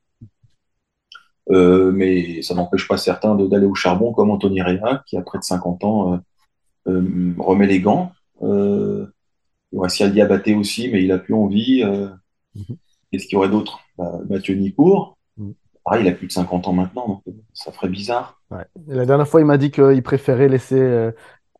Euh, 1.51 1.91
mais 1.91 2.41
ça 2.41 2.53
n'empêche 2.53 2.87
pas 2.87 2.97
certains 2.97 3.35
d'aller 3.35 3.65
au 3.65 3.75
charbon, 3.75 4.13
comme 4.13 4.29
Anthony 4.29 4.61
Réa, 4.61 5.03
qui 5.07 5.17
a 5.17 5.21
près 5.21 5.39
de 5.39 5.43
50 5.43 5.83
ans 5.83 6.13
euh, 6.13 6.17
euh, 6.87 7.33
remet 7.37 7.67
les 7.67 7.81
gants. 7.81 8.11
Euh, 8.43 9.07
il 9.71 9.75
y 9.75 9.79
aurait 9.79 9.89
Sial 9.89 10.11
Diabaté 10.11 10.55
aussi, 10.55 10.89
mais 10.91 11.03
il 11.03 11.11
a 11.11 11.17
plus 11.17 11.33
envie. 11.33 11.83
Euh, 11.83 12.09
mm 12.55 12.61
-hmm. 12.61 12.77
Est-ce 13.11 13.25
qu'il 13.25 13.33
y 13.33 13.37
aurait 13.37 13.49
d'autres 13.49 13.79
bah, 13.97 14.19
Mathieu 14.29 14.55
Nicourt. 14.55 15.17
Mm 15.37 15.49
-hmm. 15.49 15.53
Pareil, 15.83 16.05
il 16.05 16.09
a 16.09 16.11
plus 16.11 16.27
de 16.27 16.31
50 16.31 16.67
ans 16.67 16.73
maintenant, 16.73 17.07
donc 17.07 17.23
ça 17.53 17.71
ferait 17.71 17.89
bizarre. 17.89 18.41
Ouais. 18.51 18.65
La 18.87 19.05
dernière 19.05 19.27
fois, 19.27 19.39
il 19.41 19.47
m'a 19.47 19.57
dit 19.57 19.71
qu'il 19.71 20.03
préférait 20.03 20.49
laisser 20.49 21.11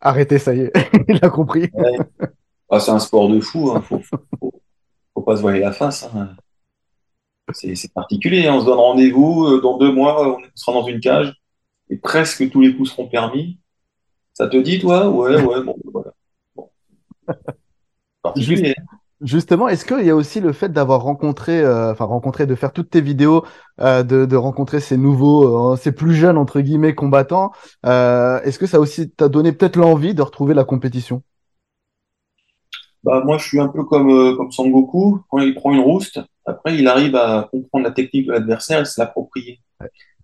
arrêter, 0.01 0.37
ça 0.39 0.53
y 0.53 0.61
est, 0.61 0.71
il 1.13 1.19
a 1.27 1.29
compris. 1.29 1.67
Ouais. 1.73 1.97
Ah, 2.69 2.79
c'est 2.79 2.91
un 2.91 2.99
sport 2.99 3.29
de 3.29 3.39
fou, 3.39 3.71
hein. 3.71 3.81
faut, 3.81 3.99
faut, 3.99 4.19
faut, 5.13 5.21
pas 5.21 5.35
se 5.35 5.41
voiler 5.41 5.59
la 5.59 5.71
face. 5.71 6.07
Hein 6.15 6.35
c'est 7.53 7.93
particulier. 7.93 8.47
Hein. 8.47 8.55
On 8.55 8.61
se 8.61 8.65
donne 8.65 8.77
rendez-vous 8.77 9.45
euh, 9.45 9.61
dans 9.61 9.77
deux 9.77 9.91
mois, 9.91 10.37
on 10.37 10.41
sera 10.55 10.73
dans 10.73 10.85
une 10.85 10.99
cage 10.99 11.33
et 11.89 11.97
presque 11.97 12.49
tous 12.51 12.61
les 12.61 12.75
coups 12.75 12.91
seront 12.91 13.07
permis. 13.07 13.59
Ça 14.33 14.47
te 14.47 14.57
dit, 14.57 14.79
toi? 14.79 15.09
Ouais, 15.09 15.41
ouais, 15.41 15.63
bon, 15.63 15.75
voilà. 15.91 16.11
Bon. 16.55 16.69
Particulier. 18.21 18.75
Justement, 19.21 19.67
est-ce 19.67 19.83
qu'il 19.83 20.05
y 20.05 20.09
a 20.09 20.15
aussi 20.15 20.39
le 20.39 20.53
fait 20.53 20.69
d'avoir 20.69 21.01
rencontré, 21.01 21.59
euh, 21.59 21.91
enfin 21.91 22.05
rencontré, 22.05 22.45
de 22.45 22.55
faire 22.55 22.71
toutes 22.71 22.89
tes 22.89 23.01
vidéos, 23.01 23.43
euh, 23.81 24.01
de, 24.01 24.25
de, 24.25 24.35
rencontrer 24.37 24.79
ces 24.79 24.95
nouveaux, 24.95 25.73
euh, 25.73 25.75
ces 25.75 25.91
plus 25.91 26.13
jeunes 26.13 26.37
entre 26.37 26.61
guillemets 26.61 26.95
combattants, 26.95 27.51
est-ce 27.83 28.57
que 28.57 28.65
ça 28.65 28.79
aussi 28.79 29.11
t'a 29.11 29.27
donné 29.27 29.51
peut-être 29.51 29.75
l'envie 29.75 30.13
de 30.13 30.21
retrouver 30.21 30.53
la 30.53 30.63
compétition? 30.63 31.21
Bah, 33.03 33.21
moi, 33.25 33.37
je 33.37 33.47
suis 33.47 33.59
un 33.59 33.69
peu 33.69 33.83
comme, 33.83 34.09
euh, 34.09 34.35
comme 34.35 34.51
Son 34.51 34.67
Goku. 34.69 35.21
Quand 35.29 35.39
il 35.39 35.55
prend 35.55 35.73
une 35.73 35.79
rouste, 35.79 36.19
après, 36.45 36.77
il 36.77 36.87
arrive 36.87 37.15
à 37.15 37.47
comprendre 37.51 37.85
la 37.85 37.91
technique 37.91 38.27
de 38.27 38.33
l'adversaire 38.33 38.81
et 38.81 38.85
se 38.85 38.99
l'approprier. 38.99 39.61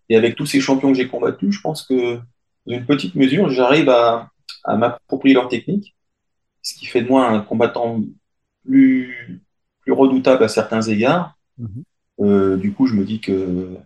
Et 0.09 0.15
avec 0.15 0.35
tous 0.35 0.45
ces 0.45 0.59
champions 0.59 0.91
que 0.91 0.97
j'ai 0.97 1.07
combattus, 1.07 1.55
je 1.55 1.61
pense 1.61 1.83
que, 1.83 2.17
dans 2.65 2.73
une 2.73 2.85
petite 2.85 3.15
mesure, 3.15 3.49
j'arrive 3.49 3.89
à, 3.89 4.29
à 4.63 4.75
m'approprier 4.75 5.33
leur 5.33 5.47
technique, 5.47 5.95
ce 6.61 6.75
qui 6.75 6.85
fait 6.85 7.01
de 7.01 7.07
moi 7.07 7.27
un 7.27 7.41
combattant 7.41 8.01
plus, 8.65 9.41
plus 9.81 9.91
redoutable 9.93 10.43
à 10.43 10.47
certains 10.47 10.81
égards. 10.81 11.35
Mhm. 11.57 11.83
Euh, 12.21 12.57
du 12.57 12.73
coup, 12.73 12.87
je 12.87 12.95
me 12.95 13.03
dis 13.03 13.19
que 13.19 13.77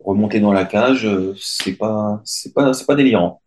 remonter 0.00 0.40
dans 0.40 0.52
la 0.52 0.64
cage, 0.64 1.06
euh, 1.06 1.34
c'est 1.38 1.76
pas, 1.76 2.20
c'est 2.24 2.52
pas, 2.52 2.72
c'est 2.72 2.86
pas 2.86 2.94
délirant. 2.94 3.40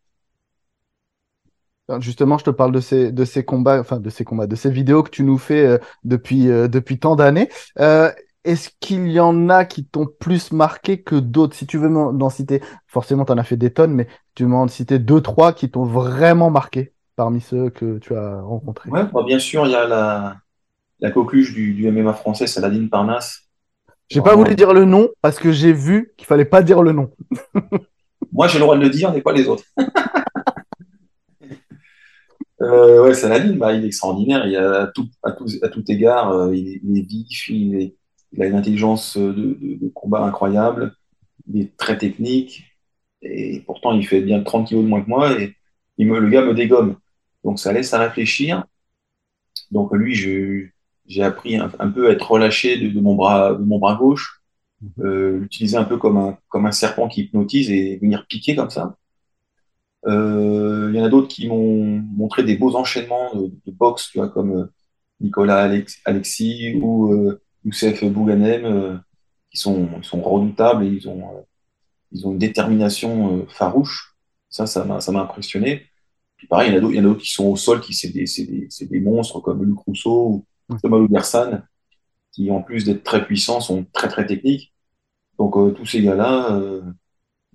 Justement, 2.00 2.38
je 2.38 2.46
te 2.46 2.50
parle 2.50 2.72
de 2.72 2.80
ces, 2.80 3.12
de 3.12 3.26
ces 3.26 3.44
combats, 3.44 3.80
enfin 3.80 4.00
de 4.00 4.10
ces 4.10 4.24
combats, 4.24 4.48
de 4.48 4.56
ces 4.56 4.72
vidéos 4.72 5.04
que 5.04 5.10
tu 5.10 5.24
nous 5.24 5.38
fais 5.38 5.66
euh, 5.66 5.78
depuis, 6.04 6.50
euh, 6.50 6.68
depuis 6.68 7.00
tant 7.00 7.16
d'années. 7.16 7.50
Euh, 7.80 8.12
est-ce 8.44 8.70
qu'il 8.80 9.08
y 9.12 9.20
en 9.20 9.50
a 9.50 9.66
qui 9.66 9.86
t'ont 9.86 10.08
plus 10.20 10.52
marqué 10.52 11.02
que 11.02 11.16
d'autres? 11.16 11.56
Si 11.56 11.68
tu 11.68 11.78
veux 11.78 11.90
m'en 11.90 12.30
citer, 12.30 12.62
forcément, 12.88 13.26
tu 13.26 13.32
en 13.32 13.38
as 13.38 13.44
fait 13.44 13.58
des 13.58 13.72
tonnes, 13.72 13.94
mais 13.94 14.08
tu 14.34 14.46
m'en 14.46 14.68
citer 14.68 14.98
deux, 14.98 15.22
trois 15.22 15.54
qui 15.54 15.70
t'ont 15.70 15.86
vraiment 15.86 16.50
marqué 16.50 16.94
parmi 17.16 17.42
ceux 17.42 17.70
que 17.70 18.00
tu 18.00 18.16
as 18.16 18.42
rencontrés? 18.42 18.90
Ouais, 18.90 19.04
bah, 19.14 19.24
bien 19.26 19.38
sûr, 19.38 19.66
il 19.68 19.72
y 19.74 19.76
a 19.76 19.86
la, 19.86 20.38
la 21.00 21.12
coqueluche 21.12 21.54
du, 21.54 21.74
du 21.74 21.92
MMA 21.92 22.14
français, 22.14 22.48
Saladin 22.48 22.88
Parnasse. 22.88 23.44
J'ai 24.10 24.22
pas 24.22 24.36
voulu 24.36 24.56
dire 24.56 24.74
le 24.74 24.86
nom 24.86 25.10
parce 25.22 25.40
que 25.40 25.52
j'ai 25.52 25.72
vu 25.72 26.14
qu'il 26.18 26.28
fallait 26.28 26.46
pas 26.46 26.64
dire 26.64 26.82
le 26.82 26.92
nom. 26.92 27.12
Moi, 28.34 28.48
j'ai 28.48 28.58
le 28.58 28.64
droit 28.64 28.76
de 28.76 28.82
le 28.82 28.90
dire, 28.90 29.12
mais 29.14 29.22
pas 29.22 29.34
les 29.34 29.48
autres. 29.48 29.64
Euh, 32.62 33.04
ouais, 33.04 33.14
Saladin, 33.14 33.56
bah, 33.56 33.74
il 33.74 33.84
est 33.84 33.88
extraordinaire. 33.88 34.46
Il 34.46 34.56
a, 34.56 34.84
à, 34.84 34.88
tout, 34.88 35.10
à, 35.24 35.32
tout, 35.32 35.48
à 35.62 35.70
tout 35.70 35.84
égard, 35.92 36.32
euh, 36.32 36.56
il, 36.56 36.68
est, 36.68 36.82
il, 36.84 36.98
est, 36.98 37.02
vif, 37.02 37.50
il, 37.50 37.76
est, 37.76 37.96
il, 38.34 38.42
a 38.42 38.48
une 38.48 38.56
intelligence 38.56 39.18
de, 39.18 39.32
de, 39.32 39.76
de, 39.80 39.88
combat 39.90 40.24
incroyable, 40.24 40.96
il 41.48 41.62
est 41.62 41.78
très 41.78 41.98
technique, 41.98 42.66
et 43.22 43.62
pourtant 43.66 43.94
il 43.94 44.06
fait 44.08 44.22
bien 44.22 44.42
30 44.44 44.68
kilos 44.68 44.84
de 44.84 44.90
moins 44.90 45.02
que 45.02 45.10
moi, 45.10 45.40
et 45.40 45.56
il 45.98 46.08
me, 46.08 46.20
le 46.20 46.30
gars 46.30 46.44
me 46.44 46.54
dégomme. 46.54 46.98
Donc 47.44 47.60
ça 47.60 47.74
laisse 47.74 47.94
à 47.94 48.00
réfléchir. 48.00 48.66
Donc 49.72 49.94
lui, 49.94 50.16
j'ai 50.16 51.24
appris 51.24 51.58
un, 51.58 51.72
un, 51.80 51.90
peu 51.90 52.10
à 52.10 52.12
être 52.12 52.30
relâché 52.30 52.78
de, 52.78 52.90
de, 52.90 53.00
mon, 53.02 53.16
bras, 53.16 53.54
de 53.54 53.64
mon 53.64 53.80
bras 53.80 53.96
gauche, 53.96 54.42
mhm. 54.82 55.06
euh, 55.06 55.40
l'utiliser 55.40 55.78
un 55.78 55.84
peu 55.86 55.98
comme 55.98 56.18
un, 56.18 56.38
comme 56.50 56.66
un 56.66 56.72
serpent 56.72 57.08
qui 57.08 57.22
hypnotise 57.22 57.72
et 57.72 57.98
venir 57.98 58.26
piquer 58.28 58.56
comme 58.56 58.70
ça. 58.70 58.98
Euh, 60.08 60.90
il 60.92 60.98
y 60.98 61.02
en 61.02 61.06
a 61.06 61.10
d'autres 61.10 61.28
qui 61.28 61.48
m'ont 61.48 62.02
montré 62.16 62.44
des 62.44 62.58
beaux 62.58 62.76
enchaînements 62.76 63.36
de, 63.36 63.48
de 63.48 63.72
boxe, 63.72 64.10
tu 64.10 64.18
vois, 64.18 64.30
comme 64.30 64.52
euh, 64.52 64.66
Nicolas 65.20 65.62
Alex, 65.62 66.00
Alexis 66.06 66.74
ou 66.82 67.14
euh, 67.14 67.42
Youssef 67.64 68.04
Bouganem, 68.06 68.66
euh, 68.66 68.98
qui 69.52 69.58
sont, 69.58 70.02
sont 70.02 70.22
redoutables 70.22 70.86
et 70.86 70.88
ils 70.88 71.08
ont, 71.08 71.22
euh, 71.22 71.42
ils 72.12 72.26
ont 72.26 72.32
une 72.32 72.40
détermination 72.40 73.46
farouche. 73.48 74.16
Ça, 74.50 74.66
ça 74.66 74.84
m'a, 74.86 75.00
ça 75.00 75.12
m'a 75.12 75.22
impressionné. 75.22 75.86
Puis 76.38 76.48
pareil, 76.48 76.70
il 76.70 76.74
y 76.74 76.76
en 76.76 76.80
a 76.80 77.02
d'autres, 77.04 77.22
qui 77.22 77.32
sont 77.32 77.46
au 77.46 77.56
sol, 77.56 77.80
qui 77.80 77.94
c'est 77.94 78.10
des, 78.10 78.26
c'est 78.26 78.46
des, 78.46 78.66
c'est 78.70 78.90
des 78.90 79.00
monstres 79.00 79.40
comme 79.40 79.64
Luc 79.64 79.78
Rousseau 79.78 80.46
ou 80.70 80.78
Thomas 80.82 81.06
Gersan, 81.12 81.62
qui 82.32 82.50
en 82.50 82.62
plus 82.62 82.86
d'être 82.86 83.04
très 83.04 83.26
puissants 83.26 83.62
sont 83.62 83.86
très 83.94 84.08
très 84.08 84.26
techniques. 84.26 84.74
Donc 85.38 85.54
tous 85.76 85.86
ces 85.86 86.02
gars-là 86.02 86.60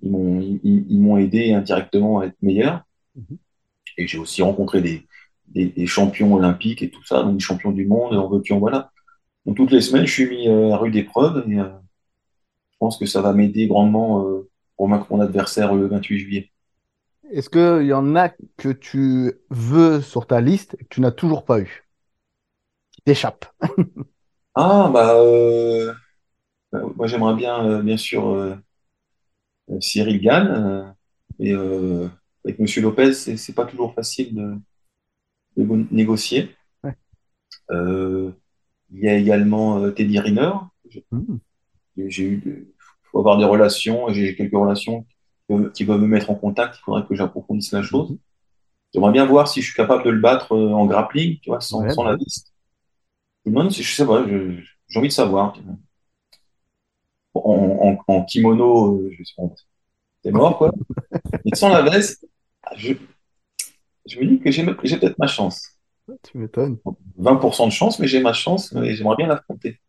ils 0.01 0.11
m'ont 0.11 0.41
ils, 0.41 0.85
ils 0.89 0.99
m'ont 0.99 1.17
aidé 1.17 1.53
indirectement 1.53 2.19
à 2.19 2.25
être 2.25 2.41
meilleur. 2.41 2.83
Mm-hmm. 3.17 3.37
Et 3.97 4.07
j'ai 4.07 4.19
aussi 4.19 4.41
rencontré 4.41 4.81
des, 4.81 5.07
des, 5.47 5.65
des, 5.67 5.87
champions 5.87 6.33
olympiques 6.35 6.83
et 6.83 6.89
tout 6.89 7.03
ça, 7.03 7.23
donc 7.23 7.37
des 7.37 7.43
champions 7.43 7.71
du 7.71 7.85
monde, 7.85 8.15
en 8.15 8.29
veux 8.29 8.41
voilà. 8.59 8.91
Donc 9.45 9.55
toutes 9.55 9.71
les 9.71 9.81
semaines, 9.81 10.05
je 10.05 10.11
suis 10.11 10.29
mis 10.29 10.47
euh, 10.47 10.73
à 10.73 10.77
rude 10.77 10.95
épreuve 10.95 11.45
et 11.49 11.59
euh, 11.59 11.69
je 12.71 12.77
pense 12.79 12.97
que 12.97 13.05
ça 13.05 13.21
va 13.21 13.33
m'aider 13.33 13.67
grandement 13.67 14.25
euh, 14.25 14.49
pour 14.75 14.89
vaincre 14.89 15.07
mon 15.09 15.21
adversaire 15.21 15.73
le 15.73 15.87
28 15.87 16.19
juillet. 16.19 16.51
Est-ce 17.31 17.49
qu'il 17.49 17.87
y 17.87 17.93
en 17.93 18.15
a 18.15 18.29
que 18.29 18.69
tu 18.69 19.33
veux 19.49 20.01
sur 20.01 20.27
ta 20.27 20.41
liste 20.41 20.75
et 20.79 20.83
que 20.83 20.89
tu 20.89 21.01
n'as 21.01 21.11
toujours 21.11 21.45
pas 21.45 21.59
eu? 21.59 21.87
Qui 22.91 23.01
t'échappe? 23.01 23.45
Ah, 24.59 24.89
bah, 24.91 25.13
bah, 26.71 26.81
moi 26.95 27.05
j'aimerais 27.05 27.35
bien, 27.35 27.83
bien 27.83 27.95
sûr, 27.95 28.57
Cyril 29.79 30.21
Gann. 30.21 30.47
Euh, 30.47 30.83
et 31.39 31.53
euh, 31.53 32.07
avec 32.43 32.59
Monsieur 32.59 32.81
Lopez, 32.81 33.13
c'est 33.13 33.53
pas 33.53 33.65
toujours 33.65 33.93
facile 33.93 34.33
de, 34.35 34.55
de 35.57 35.85
négocier. 35.91 36.55
Ouais. 36.83 36.95
il 37.69 38.99
y 38.99 39.07
a 39.07 39.15
également 39.15 39.91
Teddy 39.91 40.19
Riner. 40.19 40.53
Mmh. 41.11 41.37
J'ai 41.97 42.23
eu, 42.23 42.73
faut 43.03 43.19
avoir 43.19 43.37
des 43.37 43.45
relations. 43.45 44.09
J'ai 44.09 44.35
quelques 44.35 44.53
relations 44.53 45.05
qui 45.73 45.85
peuvent 45.85 46.01
me 46.01 46.07
mettre 46.07 46.29
en 46.29 46.35
contact. 46.35 46.77
Il 46.77 46.81
faudrait 46.83 47.05
que 47.05 47.15
j'approfondisse 47.15 47.71
la 47.73 47.81
chose. 47.81 48.11
Mmh. 48.11 48.17
J'aimerais 48.93 49.11
bien 49.11 49.25
voir 49.25 49.47
si 49.47 49.61
je 49.61 49.67
suis 49.67 49.75
capable 49.75 50.03
de 50.05 50.09
le 50.09 50.21
battre 50.21 50.55
en 50.55 50.85
grappling, 50.85 51.39
tu 51.41 51.49
vois, 51.49 51.59
sans, 51.59 51.83
ouais, 51.83 51.89
sans 51.89 52.03
la 52.03 52.15
liste. 52.15 52.53
Je 53.45 53.49
me 53.51 53.55
demande 53.55 53.71
si 53.71 53.83
je 53.83 53.93
sais 53.93 54.05
pas, 54.05 54.25
j'ai 54.27 54.99
envie 54.99 55.09
de 55.09 55.13
savoir 55.13 55.53
en, 57.45 57.97
en, 58.07 58.13
en 58.13 58.23
kimono, 58.25 59.01
euh, 59.01 59.11
je 59.11 59.23
c'est 60.23 60.31
mort, 60.31 60.57
quoi. 60.57 60.71
Et 61.45 61.55
sans 61.55 61.69
la 61.69 61.81
veste, 61.81 62.25
je, 62.75 62.93
je 64.05 64.19
me 64.19 64.25
dis 64.25 64.39
que 64.39 64.51
j'ai 64.51 64.65
peut-être 64.97 65.19
ma 65.19 65.27
chance. 65.27 65.77
Tu 66.23 66.37
m'étonnes. 66.37 66.77
20% 67.19 67.65
de 67.67 67.71
chance, 67.71 67.99
mais 67.99 68.07
j'ai 68.07 68.21
ma 68.21 68.33
chance 68.33 68.73
et 68.73 68.95
j'aimerais 68.95 69.17
bien 69.17 69.27
l'affronter. 69.27 69.79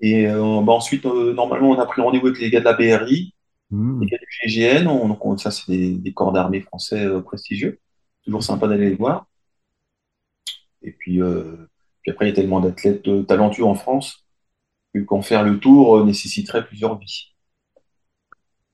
Et 0.00 0.26
euh, 0.26 0.60
bah 0.62 0.72
ensuite, 0.72 1.04
euh, 1.06 1.32
normalement, 1.34 1.70
on 1.70 1.78
a 1.78 1.86
pris 1.86 2.02
rendez-vous 2.02 2.28
avec 2.28 2.40
les 2.40 2.50
gars 2.50 2.60
de 2.60 2.64
la 2.64 2.72
BRI, 2.74 3.34
mmh. 3.70 4.00
les 4.02 4.06
gars 4.06 4.18
du 4.18 4.48
GGN. 4.48 4.86
On, 4.86 5.18
on, 5.20 5.36
ça, 5.36 5.50
c'est 5.50 5.70
des, 5.70 5.94
des, 5.94 6.12
corps 6.12 6.32
d'armée 6.32 6.60
français 6.60 7.04
euh, 7.04 7.20
prestigieux. 7.20 7.80
Toujours 8.24 8.42
sympa 8.42 8.68
d'aller 8.68 8.90
les 8.90 8.96
voir. 8.96 9.26
Et 10.82 10.92
puis, 10.92 11.20
puis 12.02 12.10
après, 12.12 12.26
il 12.26 12.28
y 12.28 12.32
a 12.32 12.34
tellement 12.34 12.60
d'athlètes 12.60 13.26
talentueux 13.26 13.64
en 13.64 13.74
France 13.74 14.27
qu'en 15.06 15.22
faire 15.22 15.44
le 15.44 15.58
tour 15.58 15.98
euh, 15.98 16.04
nécessiterait 16.04 16.66
plusieurs 16.66 16.98
vies. 16.98 17.34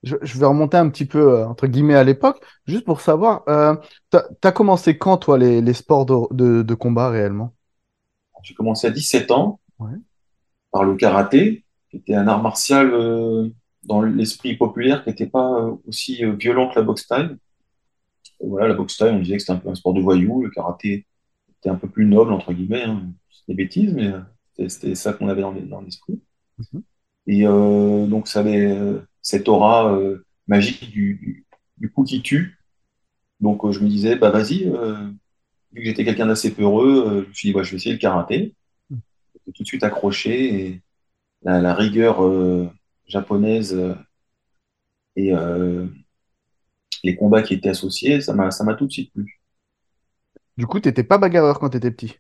Je, 0.05 0.17
je, 0.21 0.39
vais 0.39 0.47
remonter 0.47 0.77
un 0.77 0.91
petit 0.91 1.07
peu, 1.07 1.33
euh, 1.33 1.47
entre 1.47 1.67
guillemets, 1.67 1.95
à 1.95 2.05
l'époque, 2.05 2.45
juste 2.67 2.85
pour 2.85 3.01
savoir, 3.01 3.43
euh, 3.49 3.75
tu 4.11 4.19
as, 4.43 4.53
commencé 4.53 4.99
quand, 4.99 5.17
toi, 5.17 5.39
les, 5.39 5.63
les 5.63 5.73
sports 5.73 6.05
de, 6.05 6.35
de, 6.35 6.63
de, 6.63 6.75
combat 6.75 7.09
réellement? 7.09 7.55
J'ai 8.43 8.55
commencé 8.55 8.87
à 8.87 8.91
17 8.91 9.31
ans 9.31 9.61
ouais. 9.79 9.97
par 10.71 10.85
le 10.85 10.97
karaté, 10.97 11.65
qui 11.91 11.97
était 11.97 12.15
un 12.15 12.29
art 12.29 12.43
martial 12.43 12.93
euh, 12.93 13.49
dans 13.85 14.03
l'esprit 14.03 14.57
populaire, 14.57 15.03
qui 15.03 15.09
n'était 15.09 15.27
pas 15.27 15.71
aussi 15.87 16.23
violent 16.39 16.69
que 16.69 16.79
la 16.79 16.85
boxe. 16.85 17.07
Et 18.41 18.47
voilà, 18.47 18.69
la 18.69 18.75
boxe 18.75 18.99
time, 18.99 19.15
on 19.15 19.21
disait 19.21 19.37
que 19.37 19.41
c'était 19.41 19.53
un 19.53 19.57
peu 19.57 19.71
un 19.71 19.75
sport 19.75 19.95
de 19.95 20.03
voyou, 20.03 20.43
le 20.43 20.51
karaté 20.51 21.07
était 21.59 21.71
un 21.71 21.77
peu 21.77 21.89
plus 21.89 22.05
noble, 22.05 22.33
entre 22.33 22.53
guillemets, 22.53 22.83
hein. 22.83 23.07
c'est 23.31 23.45
des 23.49 23.55
bêtises, 23.55 23.95
mais 23.95 24.13
c'était 24.57 24.95
ça 24.95 25.13
qu'on 25.13 25.29
avait 25.29 25.43
dans 25.43 25.81
l'esprit. 25.81 26.21
Mmh. 26.59 26.79
Et 27.27 27.47
euh, 27.47 28.07
donc, 28.07 28.29
ça 28.29 28.41
avait 28.41 28.67
euh, 28.67 29.01
cette 29.23 29.49
aura 29.49 29.93
euh, 29.93 30.25
magique 30.47 30.91
du, 30.91 31.15
du, 31.15 31.47
du, 31.79 31.91
coup 31.91 32.05
qui 32.05 32.23
tue. 32.23 32.59
Donc, 33.41 33.69
je 33.71 33.81
me 33.81 33.89
disais, 33.89 34.17
bah 34.17 34.31
vas-y, 34.31 34.65
vu 34.65 35.81
que 35.81 35.85
j'étais 35.85 36.05
quelqu'un 36.05 36.27
d'assez 36.27 36.55
peureux, 36.55 37.23
je 37.25 37.29
me 37.29 37.33
suis 37.35 37.49
dit, 37.49 37.53
bah, 37.55 37.63
je 37.63 37.71
vais 37.71 37.77
essayer 37.77 37.95
le 37.95 38.01
karaté. 38.01 38.55
Mmh. 38.91 38.97
Tout 39.55 39.63
de 39.63 39.69
suite 39.69 39.85
accroché 39.85 40.67
et 40.67 40.83
la, 41.43 41.61
la 41.61 41.75
rigueur 41.75 42.23
japonaise 43.07 43.77
et 45.17 45.33
les 47.03 47.17
combats 47.17 47.43
qui 47.43 47.55
étaient 47.55 47.69
associés, 47.69 48.21
ça 48.21 48.33
m'a 48.33 48.51
ça 48.51 48.65
m'a 48.65 48.75
tout 48.75 48.87
de 48.87 48.93
suite 48.93 49.13
plu. 49.13 49.41
Du 50.57 50.67
coup, 50.67 50.81
tu 50.81 50.89
n'étais 50.89 51.05
pas 51.05 51.19
bagarreur 51.19 51.59
quand 51.59 51.69
tu 51.69 51.77
étais 51.77 51.91
petit? 51.91 52.17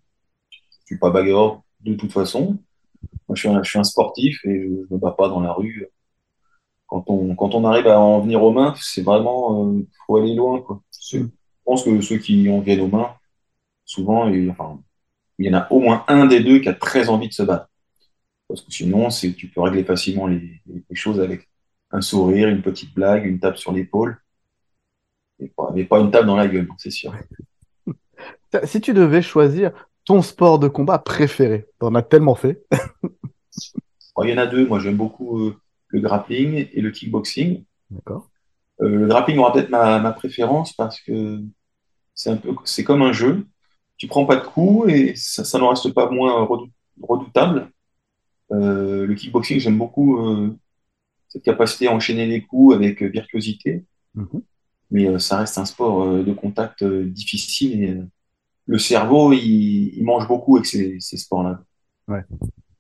Je 0.51 0.59
suis 0.85 0.99
pas 0.99 1.11
bagarreur 1.11 1.63
de 1.85 1.95
toute 1.95 2.13
façon. 2.13 2.59
Moi, 3.29 3.37
je 3.37 3.41
suis 3.41 3.49
un, 3.49 3.63
je 3.63 3.71
suis 3.71 3.79
un 3.79 3.85
sportif 3.85 4.45
et 4.45 4.63
je 4.63 4.69
ne 4.69 4.87
me 4.91 4.99
bats 4.99 5.15
pas 5.17 5.29
dans 5.29 5.41
la 5.41 5.53
rue. 5.53 5.89
Quand 6.87 7.05
on, 7.09 7.35
quand 7.35 7.55
on 7.55 7.65
arrive 7.65 7.87
à 7.87 7.99
en 7.99 8.21
venir 8.21 8.43
aux 8.43 8.53
mains, 8.53 8.75
c'est 8.81 9.03
vraiment, 9.03 9.67
euh, 9.67 9.87
faut 10.07 10.17
aller 10.17 10.35
loin, 10.35 10.61
quoi. 10.61 10.83
Mm. 11.13 11.19
Je 11.19 11.27
pense 11.65 11.85
que 11.85 12.01
ceux 12.01 12.19
qui 12.19 12.49
en 12.51 12.61
viennent 12.61 12.83
aux 12.83 12.89
mains, 12.89 13.15
souvent, 13.85 14.29
il, 14.29 14.51
enfin, 14.51 14.81
il 15.39 15.47
y 15.47 15.51
en 15.51 15.59
a 15.59 15.73
au 15.73 15.81
moins 15.81 16.05
un 16.09 16.27
des 16.27 16.41
deux 16.41 16.59
qui 16.61 16.69
a 16.69 16.75
très 16.75 17.09
envie 17.09 17.29
de 17.29 17.33
se 17.33 17.43
battre. 17.43 17.69
Parce 18.49 18.61
que 18.61 18.71
sinon, 18.71 19.11
c'est, 19.11 19.33
tu 19.33 19.49
peux 19.49 19.63
régler 19.63 19.85
facilement 19.85 20.27
les, 20.27 20.61
les, 20.67 20.95
choses 20.95 21.21
avec 21.21 21.49
un 21.91 22.03
sourire, 22.03 22.49
une 22.49 22.63
petite 22.63 22.95
blague, 22.95 23.25
une 23.25 23.41
tape 23.41 23.57
sur 23.57 23.73
l'épaule. 23.73 24.21
Mais 25.75 25.85
pas 25.85 26.01
une 26.01 26.11
tape 26.11 26.27
dans 26.27 26.37
la 26.37 26.47
gueule, 26.47 26.69
c'est 26.79 26.91
sûr. 26.91 27.15
Si 28.65 28.81
tu 28.81 28.95
devais 28.95 29.23
choisir 29.23 29.73
ton 30.05 30.23
sport 30.23 30.59
de 30.59 30.69
combat 30.69 30.99
préféré? 30.99 31.67
T'en 31.79 31.95
as 31.95 32.03
tellement 32.03 32.35
fait. 32.35 32.65
Il 34.23 34.31
y 34.31 34.33
en 34.33 34.39
a 34.39 34.47
deux. 34.47 34.67
Moi, 34.67 34.79
j'aime 34.79 34.97
beaucoup 34.97 35.41
euh, 35.41 35.57
le 35.89 36.01
grappling 36.01 36.69
et 36.73 36.81
le 36.81 36.91
kickboxing. 36.91 37.65
D'accord. 37.91 38.31
Euh, 38.81 38.89
le 38.89 39.07
grappling 39.07 39.39
aura 39.39 39.53
peut-être 39.53 39.71
ma, 39.71 39.99
ma, 39.99 40.13
préférence 40.13 40.73
parce 40.73 41.01
que 41.01 41.41
c'est 42.15 42.31
un 42.31 42.37
peu, 42.37 42.55
c'est 42.65 42.85
comme 42.85 43.03
un 43.03 43.13
jeu. 43.13 43.47
tu 43.97 44.07
prends 44.07 44.25
pas 44.25 44.37
de 44.37 44.45
coups 44.45 44.91
et 44.91 45.15
ça, 45.17 45.45
ça 45.45 45.59
n'en 45.59 45.71
reste 45.71 45.93
pas 45.93 46.09
moins 46.11 46.47
redoutable. 47.03 47.71
Euh, 48.53 49.07
le 49.07 49.15
kickboxing, 49.15 49.59
j'aime 49.59 49.79
beaucoup 49.79 50.57
cette 51.29 51.43
capacité 51.43 51.89
à 51.89 51.93
enchaîner 51.93 52.27
les 52.27 52.43
coups 52.43 52.75
avec 52.75 53.03
virtuosité. 53.03 53.85
Mhm. 54.15 54.43
Mais 54.91 55.19
ça 55.19 55.39
reste 55.39 55.59
un 55.59 55.65
sport 55.65 56.23
de 56.23 56.33
contact 56.33 56.85
difficile 56.85 57.83
et 57.83 58.01
le 58.67 58.79
cerveau, 58.79 59.33
il, 59.33 60.03
mange 60.03 60.27
beaucoup 60.27 60.57
avec 60.57 60.67
ces, 60.67 60.99
ces 61.01 61.17
sports-là. 61.17 61.61
Ouais 62.09 62.25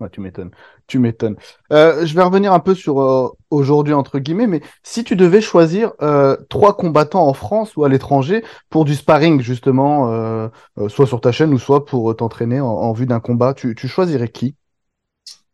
tu 0.08 0.20
m'étonnes. 0.20 0.50
Tu 0.86 0.98
m'étonnes. 0.98 1.36
Euh, 1.72 2.04
je 2.04 2.14
vais 2.14 2.22
revenir 2.22 2.52
un 2.52 2.60
peu 2.60 2.74
sur 2.74 3.00
euh, 3.00 3.28
aujourd'hui, 3.50 3.94
entre 3.94 4.18
guillemets, 4.18 4.46
mais 4.46 4.60
si 4.82 5.04
tu 5.04 5.16
devais 5.16 5.40
choisir 5.40 5.92
euh, 6.02 6.36
trois 6.48 6.76
combattants 6.76 7.26
en 7.26 7.34
France 7.34 7.76
ou 7.76 7.84
à 7.84 7.88
l'étranger 7.88 8.44
pour 8.70 8.84
du 8.84 8.94
sparring, 8.94 9.40
justement, 9.40 10.50
soit 10.88 11.06
sur 11.06 11.20
ta 11.20 11.32
chaîne 11.32 11.52
ou 11.52 11.58
soit 11.58 11.84
pour 11.84 12.14
t'entraîner 12.16 12.60
en, 12.60 12.92
vue 12.92 13.06
d'un 13.06 13.20
combat, 13.20 13.54
tu, 13.54 13.76
choisirais 13.76 14.28
qui? 14.28 14.56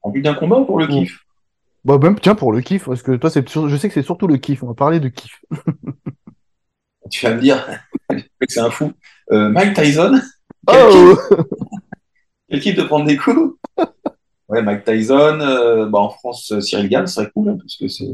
En 0.02 0.10
vue 0.10 0.22
d'un 0.22 0.34
combat 0.34 0.58
ou 0.58 0.64
pour 0.64 0.78
le 0.78 0.86
kiff? 0.86 1.24
Bah, 1.84 1.98
même, 1.98 2.18
tiens, 2.20 2.34
pour 2.34 2.52
le 2.52 2.60
kiff, 2.60 2.84
parce 2.84 3.02
que 3.02 3.12
toi, 3.12 3.30
c'est 3.30 3.48
je 3.48 3.76
sais 3.76 3.88
que 3.88 3.94
c'est 3.94 4.02
surtout 4.02 4.26
le 4.26 4.36
kiff. 4.36 4.62
On 4.62 4.66
va 4.66 4.74
parler 4.74 5.00
de 5.00 5.08
kiff. 5.08 5.42
tu 7.10 7.26
vas 7.26 7.34
me 7.34 7.40
dire 7.40 7.64
que 8.46 8.52
c'est 8.52 8.60
un 8.60 8.70
fou. 8.70 8.92
Mike 9.30 9.74
Tyson 9.74 10.20
Oh 10.66 11.16
Quel 12.48 12.60
kiff 12.60 12.76
de 12.76 12.82
prendre 12.82 13.06
des 13.06 13.16
coups 13.16 13.56
Ouais, 14.48 14.62
Mike 14.62 14.84
Tyson. 14.84 15.38
Euh, 15.40 15.86
bah, 15.88 16.00
en 16.00 16.10
France, 16.10 16.50
euh, 16.50 16.60
Cyril 16.60 16.88
Gann 16.88 17.06
serait 17.06 17.30
cool, 17.30 17.50
hein, 17.50 17.56
parce 17.56 17.76
que 17.76 17.86
c'est. 17.86 18.08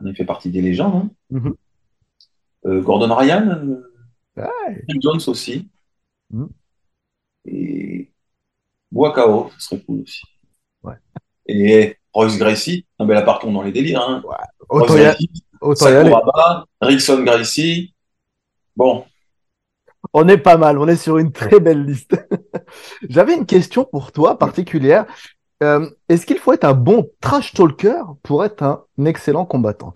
On 0.00 0.14
fait 0.14 0.24
partie 0.24 0.48
des 0.48 0.62
légendes. 0.62 0.94
Hein. 0.94 1.10
Mhm. 1.30 1.54
Euh, 2.66 2.80
Gordon 2.80 3.14
Ryan. 3.14 3.82
Jones 5.00 5.20
aussi. 5.26 5.68
Mhm. 6.30 6.48
Et 7.44 8.10
Boakao, 8.90 9.50
ce 9.58 9.68
serait 9.68 9.80
cool 9.82 10.02
aussi. 10.02 10.22
Ouais. 10.82 10.94
Et 11.46 11.96
Royce 12.12 12.38
Gracie. 12.38 12.86
Non, 12.98 13.04
mais 13.04 13.14
là, 13.14 13.22
partons 13.22 13.52
dans 13.52 13.62
les 13.62 13.72
délires. 13.72 14.00
Hein. 14.00 14.22
Ouais. 14.24 14.36
Autant 14.70 14.96
y 14.96 16.14
Rickson 16.80 17.22
Gracie. 17.24 17.94
Bon, 18.78 19.04
on 20.12 20.28
est 20.28 20.38
pas 20.38 20.56
mal, 20.56 20.78
on 20.78 20.86
est 20.86 20.94
sur 20.94 21.18
une 21.18 21.32
très 21.32 21.58
belle 21.58 21.84
liste. 21.84 22.16
J'avais 23.08 23.34
une 23.34 23.44
question 23.44 23.84
pour 23.84 24.12
toi 24.12 24.38
particulière. 24.38 25.04
Euh, 25.64 25.90
est-ce 26.08 26.24
qu'il 26.24 26.38
faut 26.38 26.52
être 26.52 26.62
un 26.62 26.74
bon 26.74 27.10
trash 27.20 27.52
talker 27.54 28.02
pour 28.22 28.44
être 28.44 28.62
un 28.62 28.84
excellent 29.04 29.46
combattant 29.46 29.92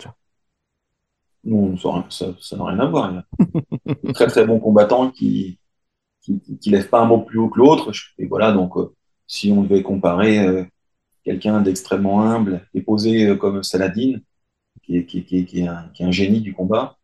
Non, 1.44 1.76
ça 1.76 2.26
n'a 2.56 2.64
rien 2.64 2.80
à 2.80 2.86
voir. 2.86 3.22
très 4.14 4.26
très 4.26 4.44
bon 4.44 4.58
combattant 4.58 5.12
qui, 5.12 5.60
qui, 6.20 6.42
lève 6.66 6.88
pas 6.88 7.02
un 7.02 7.06
mot 7.06 7.20
plus 7.20 7.38
haut 7.38 7.50
que 7.50 7.60
l'autre. 7.60 7.92
Et 8.18 8.26
voilà, 8.26 8.50
donc 8.50 8.76
euh, 8.76 8.92
si 9.28 9.52
on 9.52 9.62
devait 9.62 9.84
comparer 9.84 10.40
euh, 10.40 10.64
quelqu'un 11.22 11.60
d'extrêmement 11.60 12.22
humble 12.22 12.66
et 12.74 12.82
posé 12.82 13.38
comme 13.38 13.62
Saladin, 13.62 14.18
qui 14.82 14.96
est, 14.96 15.06
qui, 15.06 15.24
qui, 15.24 15.60
est 15.60 15.68
un, 15.68 15.88
qui 15.94 16.02
est 16.02 16.06
un 16.06 16.10
génie 16.10 16.40
du 16.40 16.52
combat, 16.52 16.98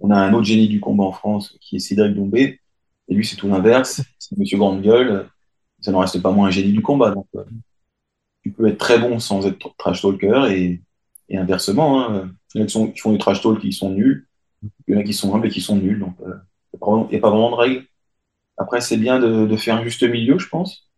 on 0.00 0.10
a 0.10 0.18
un 0.18 0.32
autre 0.32 0.46
génie 0.46 0.68
du 0.68 0.80
combat 0.80 1.04
en 1.04 1.12
France 1.12 1.56
qui 1.60 1.76
est 1.76 1.80
Cédric 1.80 2.14
Doumbé. 2.14 2.60
Et 3.08 3.14
lui, 3.14 3.24
c'est 3.24 3.36
tout 3.36 3.48
l'inverse. 3.48 4.02
C'est 4.18 4.36
Monsieur 4.38 4.58
Grande 4.58 4.82
Gueule. 4.82 5.28
Ça 5.80 5.92
n'en 5.92 6.00
reste 6.00 6.20
pas 6.20 6.32
moins 6.32 6.48
un 6.48 6.50
génie 6.50 6.72
du 6.72 6.82
combat. 6.82 7.14
Euh, 7.36 7.44
tu 8.42 8.52
peux 8.52 8.66
être 8.68 8.78
très 8.78 8.98
bon 8.98 9.18
sans 9.18 9.46
être 9.46 9.74
trash 9.76 10.02
talker 10.02 10.46
et, 10.50 10.82
inversement. 11.36 12.00
Hein. 12.00 12.30
Il 12.54 12.60
y 12.60 12.62
en 12.62 12.64
a 12.64 12.90
qui, 12.90 13.00
font 13.00 13.12
du 13.12 13.18
trash 13.18 13.42
talk 13.42 13.60
qui 13.60 13.72
sont 13.72 13.90
nuls. 13.90 14.26
Il 14.86 14.94
y 14.94 14.96
en 14.96 15.00
a 15.00 15.04
qui 15.04 15.12
sont 15.12 15.34
humbles 15.34 15.48
et 15.48 15.50
qui 15.50 15.60
sont 15.60 15.76
nuls. 15.76 15.98
Donc, 15.98 16.16
euh, 16.20 16.34
il 16.72 17.10
n'y 17.10 17.16
a 17.16 17.20
pas 17.20 17.30
vraiment 17.30 17.50
de 17.50 17.56
règle. 17.56 17.84
Après, 18.56 18.80
c'est 18.80 18.96
bien 18.96 19.18
de, 19.18 19.56
faire 19.56 19.76
un 19.76 19.84
juste 19.84 20.02
milieu, 20.02 20.38
je 20.38 20.48
pense. 20.48 20.88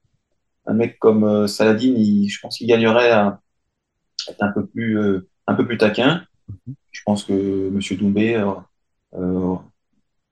Un 0.67 0.75
mec 0.75 0.99
comme 0.99 1.25
euh, 1.25 1.47
Saladin, 1.47 1.95
je 2.29 2.39
pense 2.41 2.59
qu'il 2.59 2.67
gagnerait 2.67 3.11
à 3.11 3.41
être 4.29 4.43
un 4.43 4.53
peu 4.53 4.67
plus, 4.67 4.99
euh, 4.99 5.29
un 5.47 5.55
peu 5.55 5.67
plus 5.67 5.79
taquin. 5.79 6.25
Je 6.91 7.03
pense 7.05 7.25
que 7.25 7.69
M. 7.69 7.99
Doumbé 7.99 8.35
euh, 8.37 8.53
euh, 9.15 9.57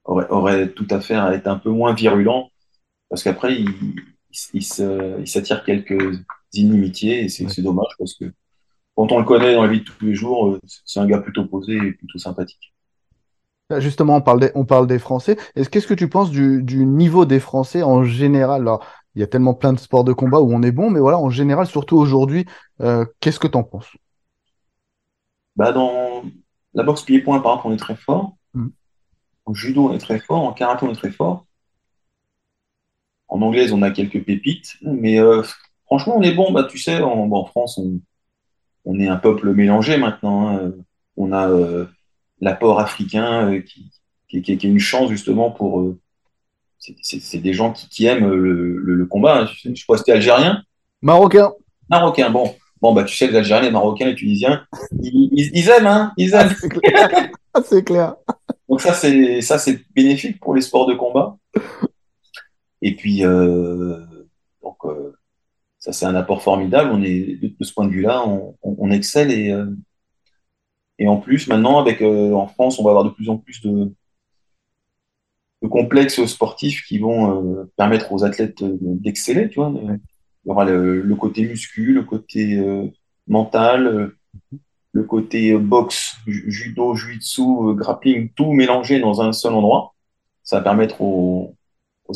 aurait, 0.04 0.70
tout 0.72 0.86
à 0.90 1.00
fait 1.00 1.14
à 1.14 1.32
être 1.34 1.46
un 1.46 1.58
peu 1.58 1.70
moins 1.70 1.94
virulent, 1.94 2.50
parce 3.08 3.22
qu'après, 3.22 3.54
il, 3.54 3.70
il, 4.52 4.62
s'attire 4.62 5.64
quelques 5.64 6.18
inimitiés, 6.52 7.24
et 7.24 7.28
c'est 7.28 7.62
dommage, 7.62 7.92
parce 7.98 8.14
que 8.14 8.32
quand 8.96 9.12
on 9.12 9.18
le 9.18 9.24
connaît 9.24 9.54
dans 9.54 9.62
la 9.62 9.68
vie 9.68 9.80
de 9.80 9.84
tous 9.84 10.04
les 10.04 10.14
jours, 10.14 10.48
euh, 10.48 10.60
c'est 10.84 11.00
un 11.00 11.06
gars 11.06 11.18
plutôt 11.18 11.46
posé 11.46 11.76
et 11.76 11.92
plutôt 11.92 12.18
sympathique. 12.18 12.72
Justement, 13.78 14.16
on 14.16 14.20
parle 14.20 14.40
des, 14.40 14.50
on 14.54 14.64
parle 14.64 14.86
des 14.86 14.98
Français. 15.00 15.36
Qu'est-ce 15.54 15.88
que 15.88 15.94
tu 15.94 16.08
penses 16.08 16.30
du, 16.30 16.62
niveau 16.86 17.24
des 17.24 17.40
Français 17.40 17.82
en 17.82 18.04
général? 18.04 18.62
Alors, 18.62 18.86
Il 19.16 19.20
y 19.20 19.22
a 19.24 19.26
tellement 19.26 19.54
plein 19.54 19.72
de 19.72 19.78
sports 19.78 20.04
de 20.04 20.12
combat 20.12 20.40
où 20.40 20.52
on 20.52 20.62
est 20.62 20.70
bon, 20.70 20.88
mais 20.88 21.00
voilà, 21.00 21.18
en 21.18 21.30
général, 21.30 21.66
surtout 21.66 21.96
aujourd'hui, 21.96 22.46
qu'est-ce 23.20 23.40
que 23.40 23.48
tu 23.48 23.56
en 23.56 23.64
penses? 23.64 23.88
Bah 25.56 25.72
dans, 25.72 26.22
la 26.76 26.82
boxe 26.82 27.02
pied-point, 27.02 27.40
par 27.40 27.52
exemple, 27.52 27.68
on 27.68 27.72
est 27.72 27.78
très 27.78 27.96
fort. 27.96 28.36
Mm. 28.54 28.68
En 29.46 29.54
judo, 29.54 29.88
on 29.88 29.94
est 29.94 29.98
très 29.98 30.20
fort. 30.20 30.42
En 30.42 30.52
karaté, 30.52 30.86
on 30.86 30.92
est 30.92 30.96
très 30.96 31.10
fort. 31.10 31.46
En 33.28 33.40
anglaise, 33.42 33.72
on 33.72 33.82
a 33.82 33.90
quelques 33.90 34.22
pépites. 34.22 34.76
Mais 34.82 35.18
euh, 35.18 35.42
franchement, 35.86 36.16
on 36.18 36.22
est 36.22 36.34
bon. 36.34 36.52
Bah, 36.52 36.64
tu 36.64 36.78
sais, 36.78 37.00
en, 37.00 37.44
France, 37.46 37.80
on, 38.84 39.00
est 39.00 39.08
un 39.08 39.16
peuple 39.16 39.52
mélangé 39.52 39.96
maintenant. 39.96 40.48
Hein. 40.48 40.72
On 41.16 41.32
a 41.32 41.48
euh, 41.48 41.86
l'apport 42.40 42.78
africain 42.78 43.50
euh, 43.50 43.60
qui, 43.60 43.90
qui, 44.28 44.52
est 44.52 44.64
une 44.64 44.78
chance 44.78 45.08
justement 45.08 45.50
pour. 45.50 45.94
c'est 46.78 47.38
des 47.38 47.54
gens 47.54 47.72
qui, 47.72 48.04
aiment 48.04 48.30
le, 48.30 49.06
combat. 49.06 49.46
Je, 49.46 49.70
je 49.70 49.74
sais 49.74 49.84
pas 49.88 49.96
si 49.96 50.10
algérien. 50.10 50.62
Marocain. 51.00 51.52
Marocain, 51.88 52.30
bon. 52.30 52.54
Bon, 52.80 52.92
bah, 52.92 53.04
tu 53.04 53.16
sais, 53.16 53.28
les 53.28 53.36
Algériens, 53.36 53.64
les 53.64 53.70
Marocains, 53.70 54.06
les 54.06 54.14
Tunisiens, 54.14 54.66
ils, 55.02 55.68
aiment, 55.68 55.86
hein, 55.86 56.12
ils 56.16 56.34
aiment. 56.34 56.54
Ah, 57.54 57.60
c'est 57.64 57.84
clair. 57.84 58.16
Donc 58.68 58.80
ça, 58.80 58.92
c'est 58.92 59.40
ça, 59.40 59.58
c'est 59.58 59.80
bénéfique 59.94 60.40
pour 60.40 60.54
les 60.54 60.60
sports 60.60 60.86
de 60.86 60.94
combat. 60.94 61.38
Et 62.82 62.94
puis, 62.94 63.24
euh, 63.24 64.04
donc, 64.62 64.76
euh, 64.84 65.12
ça, 65.78 65.92
c'est 65.92 66.04
un 66.04 66.14
apport 66.14 66.42
formidable. 66.42 66.90
On 66.92 67.02
est 67.02 67.40
de, 67.40 67.64
ce 67.64 67.72
point 67.72 67.86
de 67.86 67.92
vue-là, 67.92 68.24
on, 68.62 68.90
excelle 68.90 69.30
et 69.30 69.50
euh, 69.50 69.66
et 70.98 71.08
en 71.08 71.18
plus, 71.18 71.46
maintenant, 71.46 71.78
avec 71.78 72.00
en 72.00 72.46
France, 72.46 72.78
on 72.78 72.84
va 72.84 72.90
avoir 72.90 73.04
de 73.04 73.10
plus 73.10 73.28
en 73.28 73.36
plus 73.36 73.60
de, 73.60 73.92
de 75.62 75.68
complexes 75.68 76.24
sportifs 76.24 76.84
qui 76.86 76.98
vont 76.98 77.68
permettre 77.76 78.12
aux 78.12 78.24
athlètes 78.24 78.64
d'exceller, 78.64 79.50
tu 79.50 79.60
vois. 79.60 79.74
Il 80.46 80.50
y 80.50 80.52
aura 80.52 80.64
le, 80.64 81.14
côté 81.16 81.44
muscu, 81.44 81.92
le 81.92 82.04
côté 82.04 82.56
euh, 82.60 82.86
mental, 83.26 83.86
euh, 83.88 84.16
le 84.92 85.02
côté 85.02 85.50
euh, 85.50 85.58
boxe, 85.58 86.14
judo, 86.24 86.94
jiu-jitsu, 86.94 87.74
grappling, 87.74 88.30
tout 88.30 88.52
mélangé 88.52 89.00
dans 89.00 89.20
un 89.20 89.32
seul 89.32 89.54
endroit. 89.54 89.94
Ça 90.44 90.58
va 90.58 90.62
permettre 90.62 91.00
aux, 91.02 91.56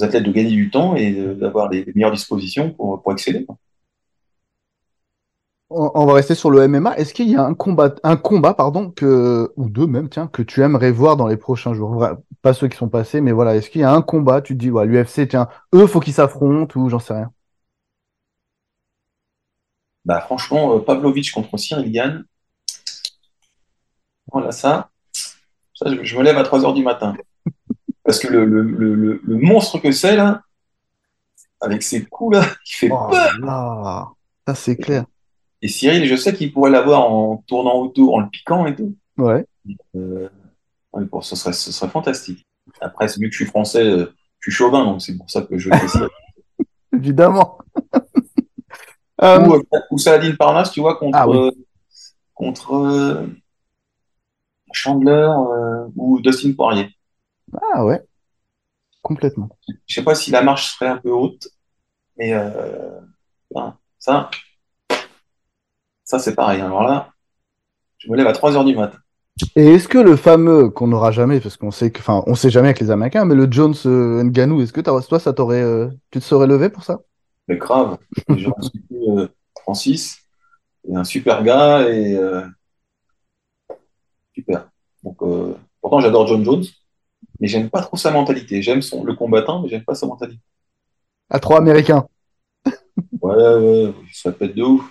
athlètes 0.00 0.22
de 0.22 0.30
gagner 0.30 0.50
du 0.52 0.70
temps 0.70 0.94
et 0.94 1.12
d'avoir 1.34 1.68
les, 1.70 1.84
meilleures 1.96 2.12
dispositions 2.12 2.70
pour, 2.70 3.02
pour 3.02 3.12
exceller. 3.12 3.44
On 5.70 6.06
va 6.06 6.14
rester 6.14 6.36
sur 6.36 6.50
le 6.50 6.68
MMA. 6.68 6.96
Est-ce 6.98 7.12
qu'il 7.12 7.28
y 7.28 7.34
a 7.34 7.44
un 7.44 7.54
combat, 7.54 7.94
un 8.04 8.16
combat 8.16 8.54
pardon, 8.54 8.90
que, 8.90 9.52
ou 9.56 9.68
deux 9.68 9.88
même, 9.88 10.08
tiens, 10.08 10.28
que 10.28 10.42
tu 10.42 10.62
aimerais 10.62 10.92
voir 10.92 11.16
dans 11.16 11.26
les 11.26 11.36
prochains 11.36 11.74
jours? 11.74 12.06
Pas 12.42 12.54
ceux 12.54 12.68
qui 12.68 12.76
sont 12.76 12.88
passés, 12.88 13.20
mais 13.20 13.32
voilà. 13.32 13.56
Est-ce 13.56 13.70
qu'il 13.70 13.80
y 13.80 13.84
a 13.84 13.92
un 13.92 14.02
combat, 14.02 14.40
tu 14.40 14.54
te 14.54 14.60
dis, 14.60 14.70
l'UFC, 14.70 15.28
tiens, 15.28 15.48
eux, 15.74 15.88
faut 15.88 15.98
qu'ils 15.98 16.14
s'affrontent 16.14 16.78
ou 16.78 16.88
j'en 16.88 17.00
sais 17.00 17.14
rien? 17.14 17.32
Bah, 20.10 20.20
franchement, 20.22 20.74
euh, 20.74 20.80
Pavlovic 20.80 21.30
contre 21.30 21.56
Cyril 21.56 21.92
Gann. 21.92 22.24
Voilà 24.32 24.50
ça. 24.50 24.90
ça 25.72 25.86
je, 26.02 26.18
me 26.18 26.24
lève 26.24 26.36
à 26.36 26.42
3 26.42 26.62
h 26.62 26.74
du 26.74 26.82
matin. 26.82 27.14
Parce 28.02 28.18
que 28.18 28.26
le, 28.26 28.44
le, 28.44 29.20
le, 29.22 29.36
monstre 29.36 29.78
que 29.78 29.92
c'est, 29.92 30.16
là, 30.16 30.42
avec 31.60 31.84
ses 31.84 32.06
coups, 32.06 32.38
là, 32.38 32.44
il 32.66 32.74
fait 32.74 32.90
oh 32.90 33.06
peur. 33.08 34.16
ça, 34.48 34.54
c'est 34.56 34.76
clair. 34.76 35.04
Et 35.62 35.68
Cyril, 35.68 36.04
je 36.06 36.16
sais 36.16 36.34
qu'il 36.34 36.52
pourrait 36.52 36.72
l'avoir 36.72 37.08
en 37.08 37.44
tournant 37.46 37.76
autour, 37.76 38.16
en 38.16 38.18
le 38.18 38.30
piquant 38.30 38.66
et 38.66 38.74
tout. 38.74 38.96
Ouais. 39.16 39.46
Euh, 39.94 40.28
bon, 40.92 41.20
ce, 41.20 41.36
serait, 41.36 41.52
ce 41.52 41.70
serait 41.70 41.88
fantastique. 41.88 42.44
Après, 42.80 43.06
vu 43.16 43.28
que 43.28 43.32
je 43.32 43.44
suis 43.44 43.46
français, 43.46 43.84
euh, 43.84 44.12
je 44.40 44.50
suis 44.50 44.56
chauvin, 44.56 44.84
donc 44.86 45.02
c'est 45.02 45.16
pour 45.16 45.30
ça 45.30 45.42
que 45.42 45.56
je 45.56 45.70
le 45.70 46.10
Évidemment. 46.96 47.58
Euh, 49.22 49.46
ou, 49.46 49.62
ou, 49.90 49.98
Saladin 49.98 50.34
Parnas, 50.36 50.70
tu 50.72 50.80
vois, 50.80 50.96
contre, 50.96 51.18
ah 51.18 51.28
euh, 51.28 51.50
contre 52.34 52.74
euh, 52.74 53.26
Chandler 54.72 55.28
ou 55.96 56.20
Dustin 56.20 56.52
Poirier. 56.52 56.88
Ah 57.74 57.84
ouais, 57.84 58.02
complètement. 59.02 59.48
Je 59.86 59.94
sais 59.94 60.04
pas 60.04 60.14
si 60.14 60.30
la 60.30 60.42
marche 60.42 60.74
serait 60.74 60.88
un 60.88 60.96
peu 60.96 61.10
haute, 61.10 61.48
mais 62.16 62.32
ça, 63.98 64.30
ça 66.04 66.18
c'est 66.18 66.34
pareil. 66.34 66.60
Alors 66.60 66.84
là, 66.84 67.12
je 67.98 68.10
me 68.10 68.16
lève 68.16 68.26
à 68.26 68.32
3 68.32 68.52
h 68.52 68.64
du 68.64 68.74
matin. 68.74 68.98
Et 69.56 69.66
est-ce 69.74 69.88
que 69.88 69.98
le 69.98 70.16
fameux 70.16 70.70
qu'on 70.70 70.88
n'aura 70.88 71.12
jamais, 71.12 71.40
parce 71.40 71.56
qu'on 71.56 71.70
sait 71.70 71.90
que, 71.90 72.00
enfin, 72.00 72.22
on 72.26 72.34
sait 72.34 72.50
jamais 72.50 72.68
avec 72.68 72.80
les 72.80 72.90
Américains, 72.90 73.24
mais 73.24 73.34
le 73.34 73.50
Jones 73.50 73.74
euh, 73.86 74.22
Nganou, 74.22 74.60
est-ce 74.62 74.72
que 74.72 74.80
toi, 74.80 75.20
ça 75.20 75.32
t'aurait, 75.32 75.62
euh, 75.62 75.88
tu 76.10 76.18
te 76.18 76.24
serais 76.24 76.46
levé 76.46 76.68
pour 76.68 76.84
ça? 76.84 77.00
Mais 77.50 77.56
grave. 77.56 77.98
J'ai 78.28 78.48
euh, 78.92 79.26
Francis, 79.60 80.20
et 80.88 80.94
un 80.94 81.02
super 81.02 81.42
gars 81.42 81.88
et 81.88 82.14
euh, 82.14 82.46
super. 84.32 84.70
Donc, 85.02 85.20
euh, 85.22 85.56
pourtant, 85.80 85.98
j'adore 85.98 86.28
John 86.28 86.44
Jones, 86.44 86.64
mais 87.40 87.48
j'aime 87.48 87.68
pas 87.68 87.82
trop 87.82 87.96
sa 87.96 88.12
mentalité. 88.12 88.62
J'aime 88.62 88.82
son 88.82 89.02
le 89.02 89.16
combattant, 89.16 89.62
mais 89.62 89.68
j'aime 89.68 89.82
pas 89.82 89.96
sa 89.96 90.06
mentalité. 90.06 90.40
À 91.28 91.40
trois 91.40 91.58
Américains. 91.58 92.06
ouais, 93.20 93.34
ouais, 93.34 93.94
ça 94.12 94.30
peut 94.30 94.44
être 94.44 94.54
de 94.54 94.62
ouf. 94.62 94.88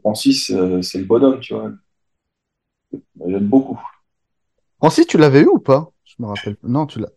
Francis, 0.00 0.46
c'est 0.46 0.98
le 0.98 1.04
bonhomme, 1.04 1.38
tu 1.38 1.54
vois. 1.54 1.70
J'aime 3.24 3.46
beaucoup. 3.46 3.80
Francis, 4.78 5.06
tu 5.06 5.16
l'avais 5.16 5.42
eu 5.42 5.46
ou 5.46 5.60
pas? 5.60 5.92
Je 6.02 6.14
me 6.18 6.26
rappelle. 6.26 6.56
Non, 6.64 6.86
tu 6.86 6.98
l'as. 6.98 7.12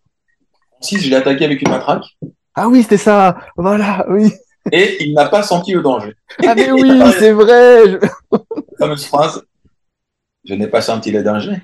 Francis, 0.74 1.02
je 1.02 1.10
l'ai 1.10 1.16
attaqué 1.16 1.46
avec 1.46 1.64
une 1.64 1.70
matraque. 1.70 2.06
Ah 2.56 2.70
oui, 2.70 2.84
c'était 2.84 2.98
ça. 2.98 3.38
Voilà, 3.58 4.06
oui. 4.10 4.32
Et 4.72 5.04
il 5.04 5.14
n'a 5.14 5.28
pas 5.28 5.44
senti 5.44 5.74
le 5.74 5.82
danger. 5.82 6.14
Ah 6.46 6.56
mais 6.56 6.72
oui, 6.72 7.02
c'est 7.20 7.34
vrai. 7.34 7.86
La 8.32 8.40
fameuse 8.80 9.06
phrase. 9.06 9.44
Je 10.44 10.54
n'ai 10.54 10.68
pas 10.68 10.82
senti 10.82 11.12
le 11.12 11.24
danger. 11.24 11.58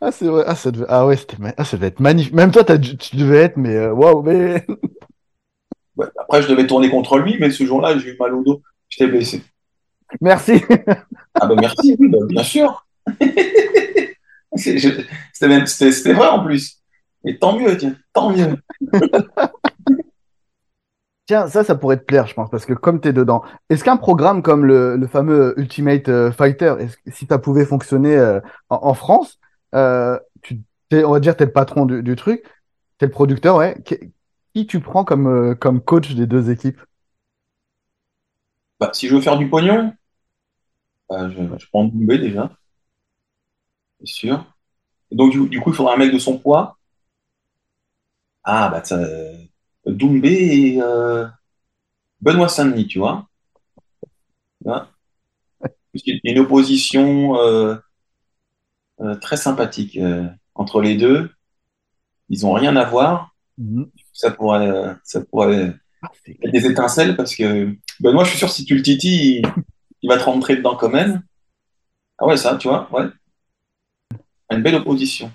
Ah 0.00 0.10
c'est 0.10 0.26
vrai. 0.26 0.44
Ah 0.46 0.54
ça 0.54 0.70
devait. 0.70 0.86
Ah 0.88 1.06
ouais, 1.06 1.16
c'était. 1.16 1.36
Ah 1.56 1.64
ça 1.64 1.76
devait 1.76 1.88
être 1.88 2.00
magnifique. 2.00 2.32
Même 2.32 2.50
toi, 2.50 2.64
tu 2.64 3.16
devais 3.16 3.38
être, 3.38 3.56
mais 3.56 3.76
euh, 3.76 3.92
waouh, 3.92 4.22
mais. 4.22 4.66
après, 6.18 6.42
je 6.42 6.48
devais 6.48 6.66
tourner 6.66 6.88
contre 6.88 7.18
lui, 7.18 7.36
mais 7.38 7.50
ce 7.50 7.64
jour-là, 7.64 7.98
j'ai 7.98 8.10
eu 8.10 8.16
mal 8.18 8.34
au 8.34 8.42
dos. 8.42 8.62
J'étais 8.88 9.10
blessé. 9.10 9.42
Merci. 10.20 10.62
ah 11.34 11.46
ben 11.46 11.56
merci, 11.60 11.94
oui, 11.98 12.08
ben, 12.08 12.26
bien 12.26 12.42
sûr. 12.42 12.84
C'était 14.56 16.12
vrai 16.12 16.28
en 16.28 16.44
plus. 16.44 16.80
Et 17.24 17.38
tant 17.38 17.56
mieux, 17.56 17.76
tiens, 17.76 17.94
tant 18.20 18.30
mieux. 18.30 18.56
Tiens, 21.30 21.46
ça, 21.46 21.62
ça 21.62 21.76
pourrait 21.76 21.98
te 21.98 22.02
plaire, 22.02 22.26
je 22.26 22.34
pense, 22.34 22.50
parce 22.50 22.66
que 22.66 22.72
comme 22.72 23.00
tu 23.00 23.06
es 23.06 23.12
dedans, 23.12 23.44
est-ce 23.68 23.84
qu'un 23.84 23.96
programme 23.96 24.42
comme 24.42 24.64
le, 24.64 25.06
fameux 25.06 25.54
Ultimate 25.58 26.08
euh, 26.08 26.32
Fighter, 26.32 26.74
si 27.06 27.26
ça 27.26 27.38
pouvait 27.38 27.64
fonctionner 27.64 28.16
euh, 28.16 28.40
en, 28.68 28.94
France, 28.94 29.38
euh, 29.76 30.18
tu, 30.42 30.60
on 30.92 31.12
va 31.12 31.20
dire, 31.20 31.36
tu 31.36 31.44
es 31.44 31.46
le 31.46 31.52
patron 31.52 31.86
du, 31.86 32.16
truc, 32.16 32.42
tu 32.98 33.04
es 33.04 33.06
le 33.06 33.12
producteur, 33.12 33.54
ouais, 33.54 33.80
qui, 33.84 34.66
tu 34.66 34.80
prends 34.80 35.04
comme, 35.04 35.54
comme 35.54 35.80
coach 35.80 36.16
des 36.16 36.26
deux 36.26 36.50
équipes? 36.50 36.80
Bah, 38.80 38.90
Si 38.92 39.06
je 39.06 39.14
veux 39.14 39.20
faire 39.20 39.38
du 39.38 39.48
pognon, 39.48 39.94
bah, 41.08 41.30
je, 41.30 41.66
prends 41.68 41.84
Doumbé 41.84 42.18
déjà, 42.18 42.50
c'est 44.00 44.06
sûr. 44.06 44.52
donc, 45.12 45.30
du, 45.30 45.60
coup, 45.60 45.70
il 45.70 45.76
faudra 45.76 45.94
un 45.94 45.96
mec 45.96 46.12
de 46.12 46.18
son 46.18 46.38
poids. 46.38 46.79
Ah, 48.52 48.68
bah, 48.68 48.82
ça, 48.82 48.98
Doumbé 49.86 50.32
et 50.32 50.82
euh, 50.82 51.24
Benoît 52.20 52.48
Saint-Denis, 52.48 52.88
tu 52.88 52.98
vois. 52.98 53.28
Il 55.94 56.02
y 56.04 56.28
a 56.28 56.32
une 56.32 56.40
opposition 56.40 57.38
euh, 57.38 57.76
euh, 59.02 59.14
très 59.14 59.36
sympathique 59.36 59.96
entre 60.56 60.80
les 60.80 60.96
deux. 60.96 61.30
Ils 62.28 62.42
n'ont 62.42 62.54
rien 62.54 62.74
à 62.74 62.84
voir. 62.84 63.36
Mhm. 63.56 63.88
Ça 64.12 64.32
pourrait, 64.32 64.96
ça 65.04 65.20
pourrait 65.20 65.76
être 66.26 66.50
des 66.52 66.66
étincelles 66.66 67.16
parce 67.16 67.36
que 67.36 67.72
Benoît, 68.00 68.24
je 68.24 68.30
suis 68.30 68.38
sûr, 68.38 68.50
si 68.50 68.64
tu 68.64 68.74
le 68.74 68.82
titilles, 68.82 69.42
il 70.02 70.08
va 70.08 70.18
te 70.18 70.24
rentrer 70.24 70.56
dedans 70.56 70.74
quand 70.74 70.90
même. 70.90 71.22
Ah 72.18 72.26
ouais, 72.26 72.36
ça, 72.36 72.56
tu 72.56 72.66
vois, 72.66 72.90
ouais. 72.92 73.06
Une 74.50 74.62
belle 74.62 74.74
opposition. 74.74 75.30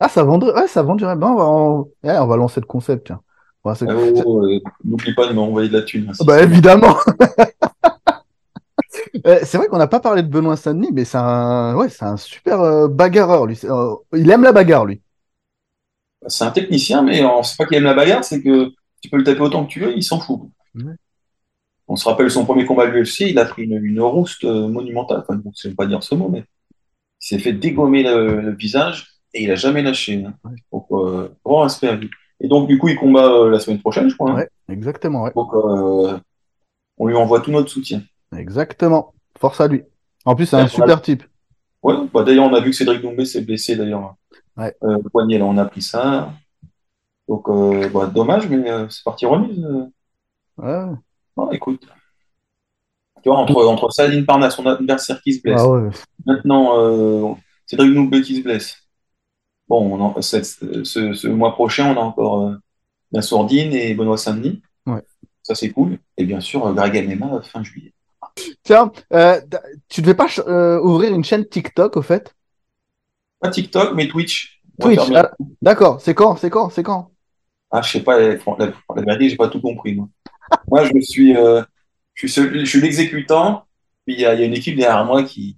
Ah, 0.00 0.08
ça 0.08 0.24
vendrait, 0.24 0.66
ça 0.66 0.82
vendrait. 0.82 1.14
bien. 1.16 1.28
on 1.28 1.86
va, 2.02 2.24
on 2.24 2.26
va 2.26 2.36
lancer 2.36 2.60
le 2.60 2.66
concept, 2.66 3.06
tiens. 3.06 3.20
Euh, 3.66 4.58
n'oublie 4.84 5.14
pas 5.14 5.28
de 5.28 5.34
m'envoyer 5.34 5.68
de 5.68 5.74
la 5.76 5.82
thune. 5.82 6.08
Hein, 6.08 6.24
bah, 6.24 6.42
évidemment. 6.42 6.96
Euh, 9.26 9.40
c'est 9.42 9.58
vrai 9.58 9.66
qu'on 9.66 9.76
n'a 9.76 9.86
pas 9.86 10.00
parlé 10.00 10.22
de 10.22 10.28
Benoît 10.28 10.56
Saint-Denis, 10.56 10.90
mais 10.92 11.04
c'est 11.04 11.18
un, 11.18 11.74
ouais, 11.74 11.88
c'est 11.90 12.04
un 12.04 12.16
super 12.16 12.60
euh, 12.60 12.88
bagarreur. 12.88 13.44
Lui. 13.44 13.60
il 14.14 14.30
aime 14.30 14.42
la 14.42 14.52
bagarre, 14.52 14.86
lui. 14.86 15.00
C'est 16.26 16.44
un 16.44 16.50
technicien, 16.50 17.02
mais 17.02 17.22
c'est 17.42 17.56
pas 17.56 17.66
qu'il 17.66 17.76
aime 17.76 17.84
la 17.84 17.94
bagarre, 17.94 18.24
c'est 18.24 18.42
que 18.42 18.70
tu 19.02 19.10
peux 19.10 19.18
le 19.18 19.24
taper 19.24 19.40
autant 19.40 19.66
que 19.66 19.70
tu 19.70 19.80
veux, 19.80 19.96
il 19.96 20.02
s'en 20.02 20.20
fout. 20.20 20.40
On 21.86 21.96
se 21.96 22.08
rappelle 22.08 22.30
son 22.30 22.44
premier 22.44 22.64
combat 22.64 22.84
à 22.84 22.86
l'UFC, 22.86 23.20
il 23.20 23.38
a 23.38 23.44
pris 23.44 23.64
une, 23.64 23.84
une 23.84 24.00
rouste 24.00 24.44
monumentale. 24.44 25.24
Enfin, 25.28 25.40
je 25.54 25.68
ne 25.68 25.72
vais 25.72 25.76
pas 25.76 25.86
dire 25.86 26.02
ce 26.02 26.14
mot, 26.14 26.28
mais 26.28 26.44
il 27.20 27.26
s'est 27.26 27.38
fait 27.38 27.52
dégommer 27.52 28.02
le, 28.02 28.52
visage 28.52 29.09
et 29.34 29.44
il 29.44 29.50
a 29.50 29.54
jamais 29.54 29.82
lâché. 29.82 30.24
Hein. 30.24 30.34
Donc, 30.72 30.86
grand 31.44 31.62
respect 31.62 31.88
à 31.88 31.94
lui. 31.94 32.10
Et 32.40 32.48
donc, 32.48 32.66
du 32.68 32.78
coup, 32.78 32.88
il 32.88 32.96
combat 32.96 33.30
euh, 33.30 33.50
la 33.50 33.60
semaine 33.60 33.80
prochaine, 33.80 34.08
je 34.08 34.14
crois. 34.14 34.30
Hein. 34.30 34.36
Ouais, 34.36 34.48
exactement. 34.68 35.24
Ouais. 35.24 35.32
Donc, 35.34 35.52
euh, 35.54 36.18
on 36.96 37.06
lui 37.06 37.14
envoie 37.14 37.40
tout 37.40 37.50
notre 37.50 37.68
soutien. 37.68 38.02
Exactement. 38.34 39.12
Force 39.38 39.60
à 39.60 39.68
lui. 39.68 39.82
En 40.24 40.34
plus, 40.34 40.46
c'est 40.46 40.56
un 40.56 40.66
super 40.66 41.02
type. 41.02 41.22
Ouais, 41.82 41.94
bah, 42.12 42.22
d'ailleurs, 42.22 42.46
on 42.46 42.54
a 42.54 42.60
vu 42.60 42.70
que 42.70 42.76
Cédric 42.76 43.02
Doumbé 43.02 43.24
s'est 43.26 43.42
blessé, 43.42 43.76
d'ailleurs. 43.76 44.14
Ouais. 44.56 44.74
Euh, 44.82 44.98
le 45.02 45.08
poignet, 45.10 45.38
là, 45.38 45.44
on 45.44 45.58
a 45.58 45.66
pris 45.66 45.82
ça. 45.82 46.32
Donc, 47.28 47.46
bah, 47.92 48.06
dommage, 48.06 48.48
mais 48.48 48.64
c'est 48.88 49.04
parti 49.04 49.26
remise. 49.26 49.64
Ouais. 50.56 50.86
écoute. 51.52 51.86
Tu 53.22 53.28
vois, 53.28 53.38
entre, 53.38 53.66
entre 53.66 53.90
Saladin 53.90 54.24
Parnasse, 54.24 54.56
son 54.56 54.64
adversaire 54.64 55.20
qui 55.22 55.34
se 55.34 55.42
blesse. 55.42 55.60
Ah 55.60 55.68
ouais. 55.68 55.90
Maintenant, 56.26 57.36
Cédric 57.66 57.94
Doumbé 57.94 58.22
qui 58.22 58.36
se 58.36 58.42
blesse. 58.42 58.79
Bon, 59.70 60.20
ce, 60.20 61.28
mois 61.28 61.52
prochain, 61.52 61.94
on 61.94 61.96
a 61.96 62.04
encore 62.04 62.40
euh, 62.40 62.56
la 63.12 63.22
Sourdine 63.22 63.72
et 63.72 63.94
Benoît 63.94 64.18
Saint-Denis. 64.18 64.62
Ça, 65.44 65.54
c'est 65.54 65.70
cool. 65.70 65.98
Et 66.16 66.24
bien 66.24 66.40
sûr, 66.40 66.66
euh, 66.66 66.72
Greg 66.72 66.96
Almema 66.96 67.40
fin 67.42 67.62
juillet. 67.62 67.94
Tiens, 68.64 68.90
euh, 69.12 69.40
tu 69.88 70.02
devais 70.02 70.14
pas 70.14 70.26
ouvrir 70.82 71.14
une 71.14 71.22
chaîne 71.22 71.46
TikTok, 71.46 71.96
au 71.96 72.02
fait? 72.02 72.34
Pas 73.38 73.50
TikTok, 73.50 73.94
mais 73.94 74.08
Twitch. 74.08 74.60
Twitch, 74.80 74.98
ah, 75.14 75.30
d'accord. 75.62 76.00
C'est 76.00 76.14
quand 76.14 76.34
C'est 76.34 76.50
quand 76.50 76.70
C'est 76.70 76.82
quand? 76.82 77.12
Ah, 77.70 77.80
je 77.80 77.92
sais 77.92 78.02
pas. 78.02 78.18
La, 78.18 78.36
la, 78.58 79.02
vérité, 79.02 79.28
j'ai 79.28 79.36
pas 79.36 79.48
tout 79.48 79.60
compris. 79.60 79.94
Moi, 79.94 80.08
moi 80.68 80.84
je 80.84 81.00
suis, 81.00 81.34
je 81.34 82.26
suis, 82.26 82.66
suis 82.66 82.80
l'exécutant. 82.80 83.66
Puis 84.04 84.16
il 84.16 84.20
y, 84.20 84.26
a 84.26 84.34
une 84.34 84.54
équipe 84.54 84.76
derrière 84.76 85.04
moi 85.04 85.22
qui, 85.22 85.56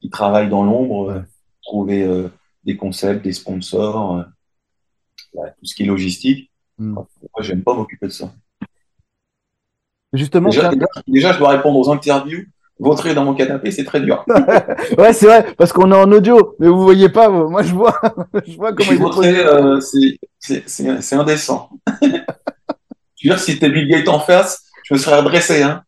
qui 0.00 0.10
travaille 0.10 0.48
dans 0.48 0.64
l'ombre, 0.64 1.22
trouver 1.62 2.28
des 2.66 2.76
concepts, 2.76 3.22
des 3.22 3.32
sponsors, 3.32 4.16
euh, 4.16 5.46
tout 5.58 5.64
ce 5.64 5.74
qui 5.74 5.84
est 5.84 5.86
logistique. 5.86 6.50
Hmm. 6.78 6.92
Moi, 6.92 7.06
j'aime 7.40 7.62
pas 7.62 7.74
m'occuper 7.74 8.06
de 8.06 8.12
ça. 8.12 8.32
Justement, 10.12 10.50
déjà, 11.06 11.32
je 11.32 11.38
dois 11.38 11.50
répondre 11.50 11.78
aux 11.78 11.90
interviews. 11.90 12.44
Voter 12.78 13.14
dans 13.14 13.24
mon 13.24 13.34
canapé, 13.34 13.70
c'est 13.70 13.84
très 13.84 14.00
dur. 14.00 14.22
ouais, 14.98 15.14
c'est 15.14 15.26
vrai, 15.26 15.46
parce 15.56 15.72
qu'on 15.72 15.90
est 15.92 15.96
en 15.96 16.12
audio, 16.12 16.54
mais 16.58 16.68
vous 16.68 16.82
voyez 16.82 17.08
pas, 17.08 17.30
moi 17.30 17.62
je 17.62 17.72
vois, 17.72 17.98
je 18.46 18.54
vois 18.54 18.74
comment 18.74 19.22
il 19.22 19.24
euh, 19.24 19.80
c'est 20.40 21.14
indécent. 21.14 21.70
je 22.02 22.08
veux 22.08 22.14
dire, 23.22 23.38
si 23.38 23.58
t'es 23.58 23.70
Bill 23.70 23.88
Gates 23.88 24.08
en 24.08 24.20
face, 24.20 24.64
je 24.84 24.92
me 24.92 24.98
serais 24.98 25.16
adressé. 25.16 25.62
Hein. 25.62 25.84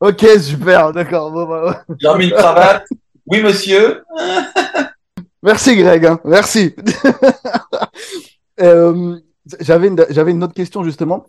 Ok, 0.00 0.24
super, 0.38 0.92
d'accord. 0.92 1.32
Bah, 1.32 1.84
J'ai 1.98 2.06
remis 2.06 2.26
une 2.26 2.30
cravate. 2.30 2.86
Oui, 3.26 3.42
monsieur. 3.42 4.04
Merci 5.44 5.76
Greg, 5.76 6.06
hein. 6.06 6.18
merci. 6.24 6.74
euh, 8.60 9.20
j'avais 9.60 9.88
une, 9.88 10.42
autre 10.42 10.54
question 10.54 10.82
justement 10.82 11.26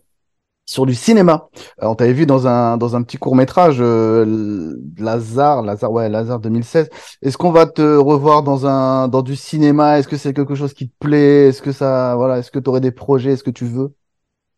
sur 0.66 0.86
du 0.86 0.96
cinéma. 0.96 1.50
Euh, 1.84 1.88
on 1.88 1.96
t'avait 1.96 2.14
vu 2.14 2.26
dans 2.26 2.48
un 2.48 3.04
petit 3.04 3.18
court 3.18 3.36
métrage 3.36 3.78
euh, 3.82 4.74
Lazare, 4.98 5.64
Lazare 5.64 5.92
ouais 5.92 6.08
Lazare 6.08 6.40
2016. 6.40 6.90
Est-ce 7.22 7.38
qu'on 7.38 7.52
va 7.52 7.66
te 7.66 7.82
revoir 7.82 8.42
dans 8.42 8.66
un 8.66 9.10
dans 9.10 9.22
du 9.22 9.36
cinéma? 9.36 10.00
Est-ce 10.00 10.08
que 10.08 10.16
c'est 10.16 10.34
quelque 10.34 10.56
chose 10.56 10.74
qui 10.74 10.88
te 10.88 10.96
plaît? 10.98 11.50
Est-ce 11.50 11.62
que 11.62 11.74
ça 11.74 12.16
voilà 12.16 12.40
Est-ce 12.40 12.52
que 12.52 12.60
tu 12.60 12.70
aurais 12.70 12.80
des 12.80 12.92
projets? 12.92 13.34
Est-ce 13.34 13.44
que 13.44 13.52
tu 13.52 13.66
veux? 13.66 13.94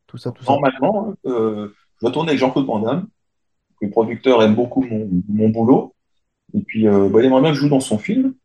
Tout 0.06 0.17
ça, 0.17 0.32
tout 0.32 0.43
ça. 0.43 0.52
Normalement, 0.52 1.15
euh, 1.26 1.74
je 2.00 2.06
vais 2.06 2.13
tourner 2.13 2.30
avec 2.30 2.39
Jean-Claude 2.39 2.67
Van 2.67 2.80
Damme. 2.80 3.08
Le 3.82 3.89
producteur 3.89 4.43
aime 4.43 4.54
beaucoup 4.54 4.86
mon, 5.28 5.50
boulot. 5.50 5.96
Et 6.54 6.62
puis, 6.62 6.88
euh, 6.88 7.10
bah, 7.10 7.22
je 7.22 7.54
joue 7.54 7.70
dans 7.70 7.80
son 7.80 7.98
film. 7.98 8.36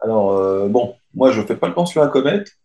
Alors, 0.00 0.32
euh, 0.32 0.68
bon, 0.68 0.96
moi, 1.14 1.30
je 1.32 1.40
ne 1.40 1.46
fais 1.46 1.56
pas 1.56 1.68
le 1.68 1.74
plan 1.74 1.86
sur 1.86 2.02
la 2.02 2.08
comète. 2.08 2.56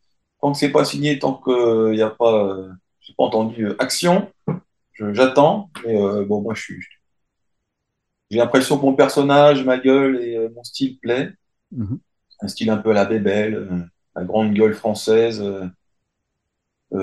Tant 0.42 0.52
que 0.52 0.58
c'est 0.58 0.72
pas 0.72 0.86
signé, 0.86 1.20
tant 1.20 1.34
qu'il 1.36 1.92
n'y 1.92 2.02
a 2.02 2.10
pas, 2.10 2.46
euh, 2.46 2.72
j'ai 3.02 3.14
pas 3.14 3.24
entendu 3.24 3.68
euh, 3.68 3.76
action, 3.80 4.32
j'attends. 5.00 5.70
Mais 5.86 6.26
bon, 6.26 6.42
moi, 6.42 6.54
je 6.54 6.62
suis. 6.62 6.86
J'ai 8.32 8.40
l'impression 8.40 8.78
que 8.78 8.84
mon 8.84 8.96
personnage, 8.96 9.64
ma 9.64 9.78
gueule 9.78 10.22
et 10.22 10.50
mon 10.50 10.64
style 10.64 10.98
plaît. 11.00 11.34
Mhm. 11.72 12.00
Un 12.42 12.48
style 12.48 12.70
un 12.70 12.78
peu 12.78 12.92
à 12.92 12.94
la 12.94 13.06
bébelle, 13.06 13.90
la 14.16 14.24
grande 14.24 14.54
gueule 14.54 14.74
française 14.74 15.44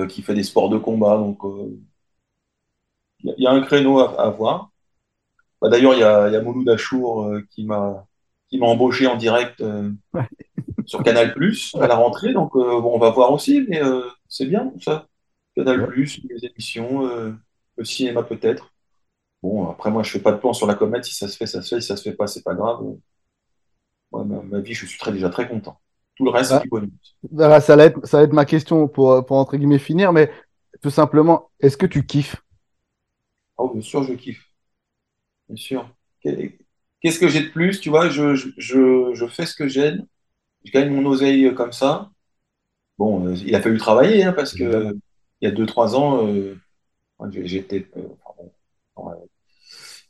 qui 0.09 0.21
fait 0.21 0.33
des 0.33 0.43
sports 0.43 0.69
de 0.69 0.77
combat. 0.77 1.17
Donc, 1.17 1.39
il 3.23 3.33
y, 3.37 3.47
a 3.47 3.51
un 3.51 3.61
créneau 3.61 3.99
à, 3.99 4.29
voir. 4.29 4.71
Bah, 5.61 5.69
d'ailleurs, 5.69 5.93
il 5.93 6.01
y 6.01 6.03
a, 6.03 6.29
y 6.29 6.35
a 6.35 6.41
Mouloud 6.41 6.69
Achour 6.69 7.31
qui 7.49 7.65
m'a 7.65 8.05
qui 8.53 8.59
m'a 8.59 8.67
embauché 8.67 9.07
en 9.07 9.15
direct 9.15 9.61
euh, 9.61 9.89
sur 10.85 11.01
Canal 11.01 11.33
Plus 11.33 11.75
à 11.81 11.87
la 11.87 11.95
rentrée. 11.95 12.33
Donc, 12.33 12.55
euh, 12.55 12.79
bon, 12.79 12.93
on 12.93 12.99
va 12.99 13.09
voir 13.09 13.31
aussi, 13.31 13.65
mais 13.67 13.83
euh, 13.83 14.07
c'est 14.27 14.45
bien 14.45 14.71
ça. 14.79 15.07
Canal 15.55 15.87
Plus, 15.87 16.21
les 16.29 16.45
émissions, 16.45 17.01
le 17.01 17.83
cinéma 17.83 18.21
peut-être. 18.21 18.71
Bon, 19.41 19.69
après, 19.69 19.89
moi, 19.89 20.03
je 20.03 20.11
fais 20.11 20.19
pas 20.19 20.31
de 20.31 20.37
plan 20.37 20.53
sur 20.53 20.67
la 20.67 20.75
comète. 20.75 21.03
Si 21.03 21.15
ça 21.15 21.27
se 21.27 21.35
fait, 21.35 21.47
ça 21.47 21.63
se 21.63 21.73
fait. 21.73 21.81
Si 21.81 21.87
ça 21.87 21.97
se 21.97 22.03
fait 22.03 22.15
pas, 22.15 22.27
c'est 22.27 22.43
pas 22.43 22.53
grave. 22.53 22.79
ma, 24.11 24.59
vie, 24.59 24.75
je 24.75 24.85
suis 24.85 24.99
très, 24.99 25.11
déjà 25.11 25.29
très 25.29 25.47
content. 25.47 25.79
Tout 26.15 26.25
le 26.25 26.29
reste, 26.29 26.51
c'est 26.51 26.61
du 26.61 26.69
bonus. 26.69 27.17
ça, 27.35 27.75
va 27.75 27.85
être, 27.85 28.05
ça 28.05 28.17
va 28.17 28.23
être 28.23 28.33
ma 28.33 28.45
question 28.45 28.87
pour, 28.87 29.25
pour 29.25 29.37
entre 29.37 29.57
guillemets 29.57 29.79
finir, 29.79 30.13
mais 30.13 30.31
tout 30.83 30.91
simplement, 30.91 31.49
est-ce 31.59 31.75
que 31.75 31.87
tu 31.87 32.05
kiffes? 32.05 32.35
Oh, 33.57 33.71
bien 33.73 33.81
sûr, 33.81 34.03
je 34.03 34.13
kiffe. 34.13 34.47
Bien 35.49 35.55
sûr. 35.55 35.89
Qu'est-ce 37.03 37.19
que 37.19 37.27
j'ai 37.27 37.41
de 37.43 37.49
plus 37.49 37.79
Tu 37.79 37.89
vois, 37.89 38.09
je, 38.09 38.35
je, 38.35 39.27
fais 39.27 39.45
ce 39.45 39.55
que 39.55 39.67
j'aime. 39.67 40.05
Je 40.63 40.71
gagne 40.71 40.89
mon 40.89 41.05
oseille 41.09 41.53
comme 41.55 41.73
ça. 41.73 42.09
Bon, 42.97 43.27
euh, 43.27 43.35
il 43.45 43.55
a 43.55 43.61
fallu 43.61 43.77
travailler 43.77 44.23
hein, 44.23 44.33
parce 44.33 44.53
que 44.53 44.95
il 45.41 45.49
y 45.49 45.51
a 45.51 45.55
2-3 45.55 45.95
ans, 45.95 46.27
euh, 46.27 46.55
j'étais. 47.43 47.87
Euh, 47.97 48.01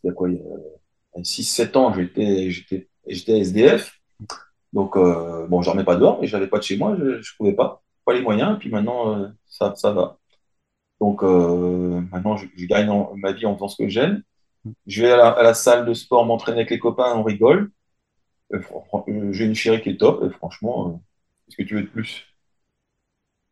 il 0.04 0.08
y 0.08 0.10
a 0.10 0.14
quoi 0.14 0.30
Il 0.30 0.36
y 0.36 1.20
a 1.20 1.24
6-7 1.24 1.78
ans, 1.78 1.94
j'étais 1.94 2.90
SDF. 3.08 4.00
Donc, 4.74 4.96
bon, 4.96 5.62
je 5.62 5.70
remets 5.70 5.84
pas 5.84 5.96
dehors, 5.96 6.20
mais 6.22 6.28
je 6.28 6.36
n'avais 6.36 6.48
pas 6.50 6.60
de 6.60 6.64
chez 6.64 6.78
moi, 6.78 6.96
je 6.98 7.04
ne 7.04 7.38
pouvais 7.38 7.54
pas. 7.54 7.82
Pas 8.06 8.14
les 8.14 8.22
moyens, 8.22 8.58
puis 8.60 8.70
maintenant, 8.70 9.32
ça, 9.48 9.74
ça 9.76 9.92
va. 9.92 10.20
Donc 11.04 11.22
euh, 11.22 12.00
maintenant, 12.14 12.38
je, 12.38 12.48
gagne 12.66 12.90
ma 13.18 13.34
vie 13.34 13.46
en 13.46 13.56
faisant 13.56 13.68
ce 13.68 13.84
que 13.84 13.90
j'aime. 13.90 14.24
Je 14.88 15.02
vais 15.02 15.12
à 15.12 15.44
la, 15.44 15.54
salle 15.54 15.86
de 15.86 15.94
sport 15.94 16.26
m'entraîner 16.26 16.60
avec 16.60 16.72
les 16.72 16.80
copains, 16.80 17.14
on 17.16 17.24
rigole. 17.24 17.72
Euh, 18.54 18.62
euh, 19.08 19.32
j'ai 19.32 19.46
une 19.46 19.56
chérie 19.56 19.82
qui 19.82 19.90
est 19.90 19.98
top, 19.98 20.30
franchement, 20.34 21.02
qu'est-ce 21.46 21.58
que 21.58 21.64
tu 21.64 21.76
veux 21.76 21.84
de 21.84 21.88
plus? 21.88 22.26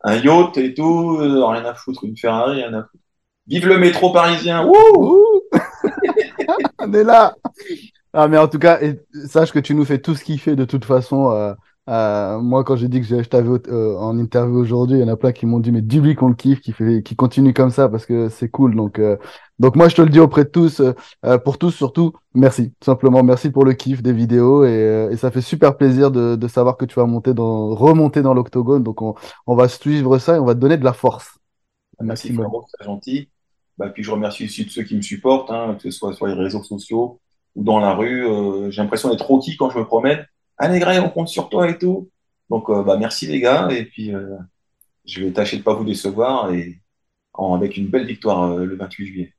Un 0.02 0.16
yacht 0.16 0.56
et 0.58 0.74
tout, 0.74 1.18
rien 1.18 1.64
à 1.64 1.74
foutre, 1.74 2.04
une 2.04 2.16
Ferrari, 2.16 2.62
rien 2.62 2.74
à 2.74 2.84
foutre. 2.84 3.04
Vive 3.46 3.66
le 3.66 3.78
métro 3.78 4.12
parisien 4.12 4.66
On 6.78 6.92
est 6.92 7.04
là 7.04 7.34
ah, 8.14 8.28
mais 8.28 8.38
en 8.38 8.48
tout 8.48 8.58
cas, 8.58 8.78
sache 9.26 9.52
que 9.52 9.58
tu 9.58 9.74
nous 9.74 9.84
fais 9.84 9.98
tout 9.98 10.14
ce 10.14 10.24
qu'il 10.24 10.38
fait 10.38 10.56
de 10.56 10.64
toute 10.66 10.84
façon. 10.84 11.30
Euh, 11.30 11.54
moi, 11.86 12.64
quand 12.64 12.76
j'ai 12.76 12.88
dit 12.88 13.00
que 13.00 13.06
je 13.06 13.28
t'avais 13.28 13.48
euh, 13.68 13.96
en 13.96 14.18
interview 14.18 14.56
aujourd'hui, 14.56 14.98
il 14.98 15.00
y 15.00 15.04
en 15.04 15.12
a 15.12 15.16
plein 15.16 15.32
qui 15.32 15.46
m'ont 15.46 15.58
dit 15.58 15.72
mais 15.72 15.82
dis-lui 15.82 16.14
qu'on 16.14 16.28
le 16.28 16.34
kiffe, 16.34 16.60
qui 16.60 16.72
fait, 16.72 17.02
qui 17.02 17.16
continue 17.16 17.52
comme 17.52 17.70
ça 17.70 17.88
parce 17.88 18.06
que 18.06 18.28
c'est 18.28 18.48
cool. 18.48 18.76
Donc, 18.76 18.98
euh, 18.98 19.16
donc 19.58 19.76
moi, 19.76 19.88
je 19.88 19.96
te 19.96 20.02
le 20.02 20.08
dis 20.08 20.20
auprès 20.20 20.44
de 20.44 20.50
tous, 20.50 20.80
euh, 20.80 21.38
pour 21.38 21.58
tous 21.58 21.70
surtout, 21.72 22.12
merci. 22.34 22.72
simplement, 22.82 23.22
merci 23.22 23.50
pour 23.50 23.64
le 23.64 23.72
kiff 23.72 24.02
des 24.02 24.12
vidéos 24.12 24.64
et, 24.64 25.08
et 25.10 25.16
ça 25.16 25.30
fait 25.30 25.40
super 25.40 25.76
plaisir 25.76 26.10
de, 26.10 26.36
de, 26.36 26.48
savoir 26.48 26.76
que 26.76 26.84
tu 26.84 26.94
vas 26.94 27.06
monter 27.06 27.34
dans, 27.34 27.74
remonter 27.74 28.22
dans 28.22 28.34
l'octogone. 28.34 28.82
Donc, 28.82 29.02
on, 29.02 29.14
on 29.46 29.54
va 29.56 29.68
suivre 29.68 30.18
ça 30.18 30.36
et 30.36 30.38
on 30.38 30.44
va 30.44 30.54
te 30.54 30.60
donner 30.60 30.76
de 30.76 30.84
la 30.84 30.92
force. 30.92 31.38
Merci, 32.00 32.32
Florent, 32.32 32.64
c'est 32.66 32.84
gentil. 32.84 33.28
Bah, 33.78 33.88
puis 33.88 34.02
je 34.02 34.10
remercie 34.10 34.44
aussi 34.44 34.64
tous 34.64 34.72
ceux 34.72 34.82
qui 34.82 34.96
me 34.96 35.02
supportent, 35.02 35.50
hein, 35.50 35.76
que 35.76 35.82
ce 35.82 35.90
soit 35.90 36.12
sur 36.12 36.26
les 36.26 36.34
réseaux 36.34 36.62
sociaux 36.62 37.20
ou 37.54 37.64
dans 37.64 37.78
la 37.78 37.94
rue. 37.94 38.26
j'ai 38.70 38.80
l'impression 38.82 39.10
d'être 39.10 39.26
rookie 39.26 39.56
quand 39.56 39.70
je 39.70 39.78
me 39.78 39.84
promène 39.84 40.24
Allez, 40.62 40.78
Greg, 40.78 41.02
on 41.04 41.08
compte 41.08 41.26
sur 41.26 41.48
toi 41.48 41.68
et 41.68 41.76
tout. 41.76 42.08
Donc, 42.48 42.70
euh, 42.70 42.84
bah, 42.84 42.96
merci 42.96 43.26
les 43.26 43.40
gars. 43.40 43.68
Et 43.72 43.84
puis, 43.84 44.14
euh, 44.14 44.36
je 45.04 45.20
vais 45.20 45.32
tâcher 45.32 45.56
de 45.56 45.62
pas 45.64 45.74
vous 45.74 45.82
décevoir 45.82 46.52
et 46.52 46.80
avec 47.34 47.76
une 47.76 47.88
belle 47.88 48.06
victoire 48.06 48.52
euh, 48.52 48.64
le 48.64 48.76
28 48.76 49.06
juillet. 49.06 49.34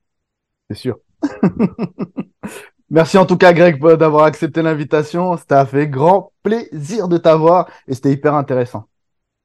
C'est 0.68 0.76
sûr. 0.76 0.98
merci 2.90 3.16
en 3.16 3.24
tout 3.24 3.38
cas, 3.38 3.54
Greg, 3.54 3.82
d'avoir 3.96 4.24
accepté 4.24 4.60
l'invitation. 4.60 5.38
C'était 5.38 5.64
fait 5.64 5.88
grand 5.88 6.30
plaisir 6.42 7.08
de 7.08 7.16
t'avoir 7.16 7.70
et 7.88 7.94
c'était 7.94 8.12
hyper 8.12 8.34
intéressant. 8.34 8.84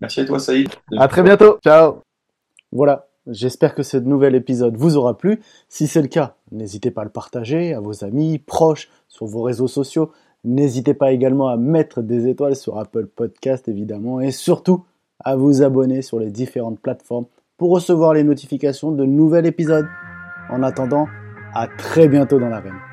Merci 0.01 0.19
à 0.19 0.25
toi, 0.25 0.39
Saïd. 0.39 0.69
À 0.97 1.07
très 1.07 1.23
bientôt. 1.23 1.59
Ciao. 1.63 2.01
Voilà. 2.73 3.07
J'espère 3.25 3.73
que 3.73 3.83
ce 3.83 3.95
nouvel 3.95 4.35
épisode 4.35 4.75
vous 4.75 4.97
aura 4.97 5.17
plu. 5.17 5.39
Si 5.69 5.87
c'est 5.87 6.01
le 6.01 6.09
cas, 6.09 6.35
n'hésitez 6.51 6.91
pas 6.91 7.01
à 7.01 7.05
le 7.05 7.09
partager 7.11 7.73
à 7.73 7.79
vos 7.79 8.03
amis, 8.03 8.37
proches, 8.39 8.89
sur 9.07 9.27
vos 9.27 9.43
réseaux 9.43 9.67
sociaux. 9.67 10.11
N'hésitez 10.43 10.93
pas 10.93 11.11
également 11.11 11.49
à 11.49 11.57
mettre 11.57 12.01
des 12.01 12.27
étoiles 12.27 12.55
sur 12.55 12.77
Apple 12.77 13.07
Podcast 13.07 13.67
évidemment 13.67 14.21
et 14.21 14.31
surtout 14.31 14.85
à 15.19 15.35
vous 15.35 15.61
abonner 15.63 16.01
sur 16.01 16.19
les 16.19 16.31
différentes 16.31 16.79
plateformes 16.79 17.25
pour 17.57 17.71
recevoir 17.71 18.13
les 18.13 18.23
notifications 18.23 18.91
de 18.91 19.05
nouveaux 19.05 19.35
épisodes. 19.41 19.87
En 20.49 20.63
attendant, 20.63 21.07
à 21.53 21.67
très 21.67 22.07
bientôt 22.07 22.39
dans 22.39 22.49
l'arène. 22.49 22.88